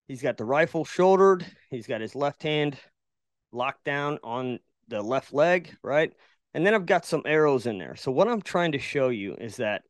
He's 0.10 0.24
got 0.24 0.38
the 0.38 0.44
rifle 0.44 0.84
shouldered. 0.84 1.46
He's 1.70 1.86
got 1.86 2.02
his 2.02 2.15
left 2.15 2.42
hand 2.42 2.80
locked 3.52 3.84
down 3.84 4.18
on 4.24 4.58
the 4.88 5.04
left 5.04 5.32
leg, 5.32 5.78
right? 5.84 6.12
And 6.56 6.65
then 6.65 6.74
I've 6.74 6.88
got 6.88 7.06
some 7.06 7.22
arrows 7.26 7.68
in 7.68 7.78
there. 7.78 7.96
So 7.96 8.12
what 8.12 8.28
I'm 8.28 8.42
trying 8.42 8.72
to 8.72 8.80
show 8.80 9.10
you 9.10 9.36
is 9.36 9.58
that 9.58 9.84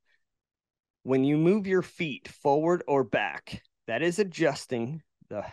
when 1.03 1.23
you 1.23 1.37
move 1.37 1.67
your 1.67 1.81
feet 1.81 2.27
forward 2.27 2.83
or 2.85 3.05
back, 3.05 3.63
that 3.87 4.01
is 4.01 4.19
adjusting 4.19 5.01
the 5.29 5.45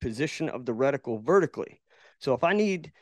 position 0.00 0.48
of 0.48 0.64
the 0.66 0.72
reticle 0.72 1.20
vertically. 1.20 1.82
So 2.20 2.32
if 2.32 2.44
I 2.44 2.52
need, 2.52 2.92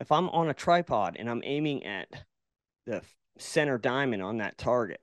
if 0.00 0.10
I'm 0.10 0.28
on 0.30 0.50
a 0.50 0.54
tripod 0.54 1.16
and 1.16 1.30
I'm 1.30 1.42
aiming 1.44 1.84
at 1.86 2.08
the 2.86 3.02
center 3.38 3.78
diamond 3.78 4.22
on 4.22 4.38
that 4.38 4.58
target, 4.58 5.00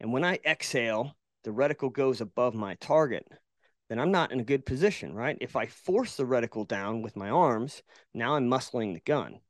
and 0.00 0.12
when 0.12 0.24
I 0.24 0.38
exhale, 0.44 1.16
the 1.44 1.50
reticle 1.50 1.92
goes 1.92 2.20
above 2.20 2.54
my 2.54 2.74
target 2.74 3.26
then 3.90 3.98
I'm 3.98 4.12
not 4.12 4.30
in 4.30 4.38
a 4.38 4.44
good 4.44 4.64
position, 4.64 5.14
right? 5.14 5.36
If 5.40 5.56
I 5.56 5.66
force 5.66 6.14
the 6.16 6.22
reticle 6.22 6.66
down 6.66 7.02
with 7.02 7.16
my 7.16 7.28
arms, 7.28 7.82
now 8.14 8.36
I'm 8.36 8.48
muscling 8.48 8.94
the 8.94 9.00
gun. 9.00 9.40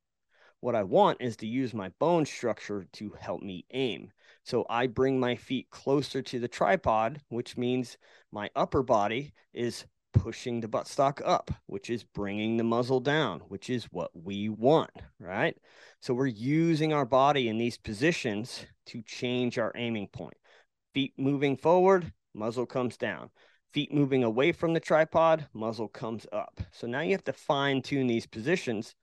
What 0.60 0.74
I 0.74 0.82
want 0.82 1.20
is 1.20 1.36
to 1.36 1.46
use 1.46 1.74
my 1.74 1.90
bone 1.98 2.24
structure 2.24 2.86
to 2.94 3.14
help 3.20 3.42
me 3.42 3.66
aim. 3.72 4.12
So 4.42 4.64
I 4.70 4.86
bring 4.86 5.20
my 5.20 5.36
feet 5.36 5.68
closer 5.68 6.22
to 6.22 6.40
the 6.40 6.48
tripod, 6.48 7.20
which 7.28 7.58
means 7.58 7.98
my 8.32 8.48
upper 8.56 8.82
body 8.82 9.34
is 9.52 9.84
pushing 10.12 10.60
the 10.60 10.68
buttstock 10.68 11.20
up, 11.24 11.50
which 11.66 11.90
is 11.90 12.04
bringing 12.04 12.56
the 12.56 12.64
muzzle 12.64 13.00
down, 13.00 13.40
which 13.48 13.70
is 13.70 13.84
what 13.86 14.10
we 14.14 14.48
want, 14.48 14.90
right? 15.18 15.56
So 16.00 16.14
we're 16.14 16.26
using 16.26 16.92
our 16.92 17.06
body 17.06 17.48
in 17.48 17.58
these 17.58 17.78
positions 17.78 18.66
to 18.86 19.02
change 19.02 19.58
our 19.58 19.72
aiming 19.76 20.08
point. 20.08 20.36
Feet 20.94 21.14
moving 21.16 21.56
forward, 21.56 22.12
muzzle 22.34 22.66
comes 22.66 22.96
down 22.96 23.30
feet 23.72 23.92
moving 23.92 24.24
away 24.24 24.52
from 24.52 24.74
the 24.74 24.80
tripod, 24.80 25.46
muzzle 25.52 25.88
comes 25.88 26.26
up. 26.32 26.60
So 26.72 26.86
now 26.86 27.00
you 27.00 27.12
have 27.12 27.24
to 27.24 27.32
fine 27.32 27.82
tune 27.82 28.06
these 28.06 28.26
positions 28.26 28.94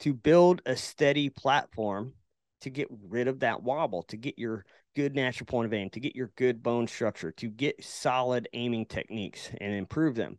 to 0.00 0.14
build 0.14 0.62
a 0.66 0.76
steady 0.76 1.30
platform 1.30 2.14
to 2.62 2.70
get 2.70 2.88
rid 3.08 3.28
of 3.28 3.40
that 3.40 3.62
wobble, 3.62 4.02
to 4.04 4.16
get 4.16 4.38
your 4.38 4.64
good 4.96 5.14
natural 5.14 5.46
point 5.46 5.66
of 5.66 5.74
aim, 5.74 5.90
to 5.90 6.00
get 6.00 6.16
your 6.16 6.32
good 6.36 6.62
bone 6.62 6.86
structure, 6.86 7.30
to 7.32 7.48
get 7.48 7.84
solid 7.84 8.48
aiming 8.54 8.86
techniques 8.86 9.50
and 9.60 9.74
improve 9.74 10.14
them. 10.14 10.38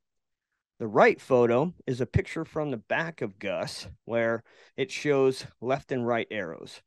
The 0.77 0.87
right 0.87 1.21
photo 1.21 1.73
is 1.87 2.01
a 2.01 2.05
picture 2.05 2.43
from 2.43 2.69
the 2.69 2.77
back 2.77 3.21
of 3.21 3.39
Gus 3.39 3.87
where 4.03 4.43
it 4.75 4.91
shows 4.91 5.45
left 5.61 5.93
and 5.93 6.05
right 6.05 6.27
arrows. 6.29 6.81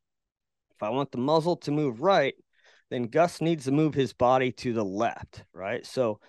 If 0.73 0.83
I 0.83 0.91
want 0.91 1.11
the 1.11 1.19
muzzle 1.19 1.57
to 1.57 1.71
move 1.71 2.03
right, 2.03 2.35
then 2.91 3.05
Gus 3.05 3.41
needs 3.41 3.65
to 3.65 3.73
move 3.73 3.95
his 3.95 4.13
body 4.13 4.53
to 4.53 4.75
the 4.75 4.85
left, 4.85 5.45
right? 5.55 5.87
So 5.87 6.21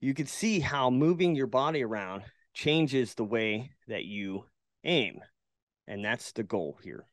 you 0.00 0.14
can 0.14 0.26
see 0.26 0.60
how 0.60 0.88
moving 0.88 1.34
your 1.34 1.48
body 1.48 1.82
around 1.82 2.22
changes 2.52 3.14
the 3.14 3.24
way 3.24 3.72
that 3.88 4.04
you 4.04 4.44
aim. 4.84 5.20
And 5.88 6.04
that's 6.04 6.30
the 6.30 6.44
goal 6.44 6.78
here. 6.82 7.06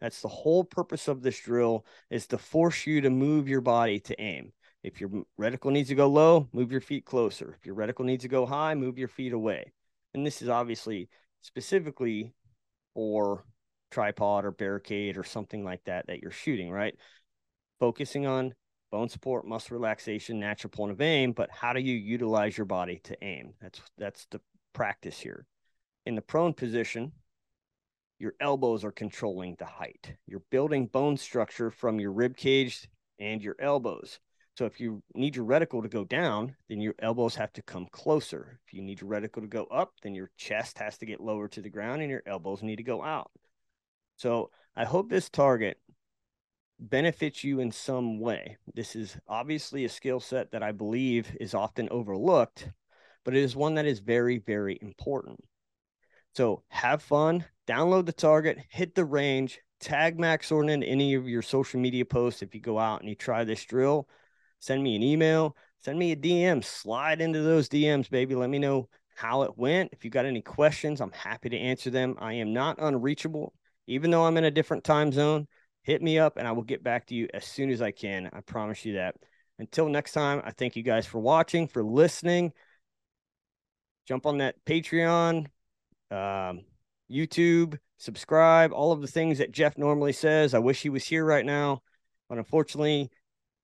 That's 0.00 0.22
the 0.22 0.28
whole 0.28 0.64
purpose 0.64 1.06
of 1.06 1.22
this 1.22 1.38
drill 1.38 1.84
is 2.08 2.26
to 2.28 2.38
force 2.38 2.86
you 2.86 3.02
to 3.02 3.10
move 3.10 3.46
your 3.46 3.60
body 3.60 4.00
to 4.00 4.20
aim. 4.20 4.52
If 4.82 5.00
your 5.00 5.10
reticle 5.40 5.72
needs 5.72 5.88
to 5.88 5.94
go 5.94 6.08
low, 6.08 6.48
move 6.52 6.70
your 6.70 6.80
feet 6.80 7.04
closer. 7.04 7.56
If 7.58 7.66
your 7.66 7.74
reticle 7.74 8.04
needs 8.04 8.22
to 8.22 8.28
go 8.28 8.46
high, 8.46 8.74
move 8.74 8.98
your 8.98 9.08
feet 9.08 9.32
away. 9.32 9.72
And 10.14 10.26
this 10.26 10.40
is 10.40 10.48
obviously 10.48 11.08
specifically 11.40 12.32
for 12.94 13.44
tripod 13.90 14.44
or 14.44 14.50
barricade 14.50 15.16
or 15.16 15.24
something 15.24 15.64
like 15.64 15.82
that 15.84 16.06
that 16.06 16.20
you're 16.20 16.30
shooting, 16.30 16.70
right? 16.70 16.94
Focusing 17.80 18.26
on 18.26 18.54
bone 18.90 19.08
support, 19.08 19.46
muscle 19.46 19.76
relaxation, 19.76 20.38
natural 20.38 20.70
point 20.70 20.92
of 20.92 21.00
aim, 21.00 21.32
but 21.32 21.50
how 21.50 21.72
do 21.72 21.80
you 21.80 21.94
utilize 21.94 22.56
your 22.56 22.64
body 22.64 23.00
to 23.04 23.16
aim? 23.22 23.54
That's 23.60 23.80
that's 23.98 24.26
the 24.30 24.40
practice 24.72 25.18
here. 25.18 25.46
In 26.06 26.14
the 26.14 26.22
prone 26.22 26.54
position, 26.54 27.12
your 28.18 28.34
elbows 28.40 28.84
are 28.84 28.92
controlling 28.92 29.56
the 29.58 29.66
height. 29.66 30.14
You're 30.26 30.42
building 30.50 30.86
bone 30.86 31.16
structure 31.16 31.70
from 31.70 32.00
your 32.00 32.12
rib 32.12 32.36
cage 32.36 32.88
and 33.18 33.42
your 33.42 33.56
elbows. 33.60 34.18
So 34.58 34.64
if 34.64 34.80
you 34.80 35.04
need 35.14 35.36
your 35.36 35.44
reticle 35.44 35.82
to 35.82 35.88
go 35.88 36.04
down, 36.04 36.56
then 36.68 36.80
your 36.80 36.96
elbows 36.98 37.36
have 37.36 37.52
to 37.52 37.62
come 37.62 37.86
closer. 37.92 38.58
If 38.66 38.74
you 38.74 38.82
need 38.82 39.00
your 39.00 39.08
reticle 39.08 39.40
to 39.40 39.46
go 39.46 39.66
up, 39.66 39.92
then 40.02 40.16
your 40.16 40.32
chest 40.36 40.78
has 40.78 40.98
to 40.98 41.06
get 41.06 41.20
lower 41.20 41.46
to 41.46 41.62
the 41.62 41.70
ground 41.70 42.02
and 42.02 42.10
your 42.10 42.24
elbows 42.26 42.60
need 42.60 42.78
to 42.78 42.82
go 42.82 43.00
out. 43.00 43.30
So 44.16 44.50
I 44.74 44.84
hope 44.84 45.08
this 45.10 45.30
target 45.30 45.78
benefits 46.80 47.44
you 47.44 47.60
in 47.60 47.70
some 47.70 48.18
way. 48.18 48.56
This 48.74 48.96
is 48.96 49.16
obviously 49.28 49.84
a 49.84 49.88
skill 49.88 50.18
set 50.18 50.50
that 50.50 50.64
I 50.64 50.72
believe 50.72 51.36
is 51.38 51.54
often 51.54 51.88
overlooked, 51.92 52.68
but 53.24 53.36
it 53.36 53.44
is 53.44 53.54
one 53.54 53.76
that 53.76 53.86
is 53.86 54.00
very, 54.00 54.38
very 54.38 54.76
important. 54.82 55.38
So 56.34 56.64
have 56.66 57.00
fun, 57.00 57.44
download 57.68 58.06
the 58.06 58.12
target, 58.12 58.58
hit 58.70 58.96
the 58.96 59.04
range, 59.04 59.60
tag 59.78 60.18
Max 60.18 60.50
Ordinate 60.50 60.82
in 60.82 60.82
any 60.82 61.14
of 61.14 61.28
your 61.28 61.42
social 61.42 61.78
media 61.78 62.04
posts. 62.04 62.42
If 62.42 62.56
you 62.56 62.60
go 62.60 62.76
out 62.76 62.98
and 62.98 63.08
you 63.08 63.14
try 63.14 63.44
this 63.44 63.64
drill, 63.64 64.08
send 64.60 64.82
me 64.82 64.96
an 64.96 65.02
email, 65.02 65.56
send 65.78 65.98
me 65.98 66.12
a 66.12 66.16
DM, 66.16 66.64
slide 66.64 67.20
into 67.20 67.42
those 67.42 67.68
DMs, 67.68 68.10
baby. 68.10 68.34
Let 68.34 68.50
me 68.50 68.58
know 68.58 68.88
how 69.14 69.42
it 69.42 69.56
went. 69.56 69.90
If 69.92 70.04
you 70.04 70.10
got 70.10 70.26
any 70.26 70.42
questions, 70.42 71.00
I'm 71.00 71.12
happy 71.12 71.48
to 71.48 71.58
answer 71.58 71.90
them. 71.90 72.16
I 72.18 72.34
am 72.34 72.52
not 72.52 72.76
unreachable, 72.78 73.52
even 73.86 74.10
though 74.10 74.24
I'm 74.24 74.36
in 74.36 74.44
a 74.44 74.50
different 74.50 74.84
time 74.84 75.12
zone 75.12 75.46
hit 75.88 76.02
me 76.02 76.18
up 76.18 76.36
and 76.36 76.46
I 76.46 76.52
will 76.52 76.64
get 76.64 76.84
back 76.84 77.06
to 77.06 77.14
you 77.14 77.28
as 77.32 77.46
soon 77.46 77.70
as 77.70 77.80
I 77.80 77.92
can. 77.92 78.28
I 78.34 78.42
promise 78.42 78.84
you 78.84 78.94
that. 78.94 79.14
Until 79.58 79.88
next 79.88 80.12
time, 80.12 80.42
I 80.44 80.50
thank 80.50 80.76
you 80.76 80.82
guys 80.82 81.06
for 81.06 81.18
watching, 81.18 81.66
for 81.66 81.82
listening. 81.82 82.52
Jump 84.06 84.26
on 84.26 84.38
that 84.38 84.62
Patreon, 84.66 85.46
um, 86.10 86.64
YouTube, 87.10 87.78
subscribe, 87.96 88.72
all 88.72 88.92
of 88.92 89.00
the 89.00 89.06
things 89.06 89.38
that 89.38 89.50
Jeph 89.50 89.78
normally 89.78 90.12
says. 90.12 90.52
I 90.52 90.58
wish 90.58 90.82
he 90.82 90.90
was 90.90 91.04
here 91.04 91.24
right 91.24 91.44
now, 91.44 91.80
but 92.28 92.36
unfortunately, 92.36 93.10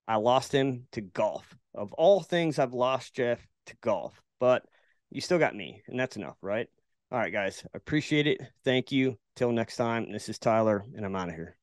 I 0.06 0.16
lost 0.16 0.52
him 0.52 0.86
to 0.92 1.00
golf. 1.00 1.54
Of 1.74 1.92
all 1.94 2.20
things, 2.20 2.58
I've 2.58 2.74
lost 2.74 3.14
Jeph 3.14 3.46
to 3.66 3.76
golf, 3.80 4.20
but 4.38 4.64
you 5.10 5.20
still 5.20 5.38
got 5.38 5.56
me, 5.56 5.82
and 5.88 5.98
that's 5.98 6.16
enough, 6.16 6.36
right? 6.42 6.68
All 7.10 7.18
right, 7.18 7.32
guys, 7.32 7.64
appreciate 7.74 8.26
it. 8.26 8.40
Thank 8.64 8.92
you. 8.92 9.16
Till 9.36 9.52
next 9.52 9.76
time, 9.76 10.12
this 10.12 10.28
is 10.28 10.38
Tyler, 10.38 10.84
and 10.94 11.04
I'm 11.04 11.16
out 11.16 11.28
of 11.28 11.34
here. 11.34 11.56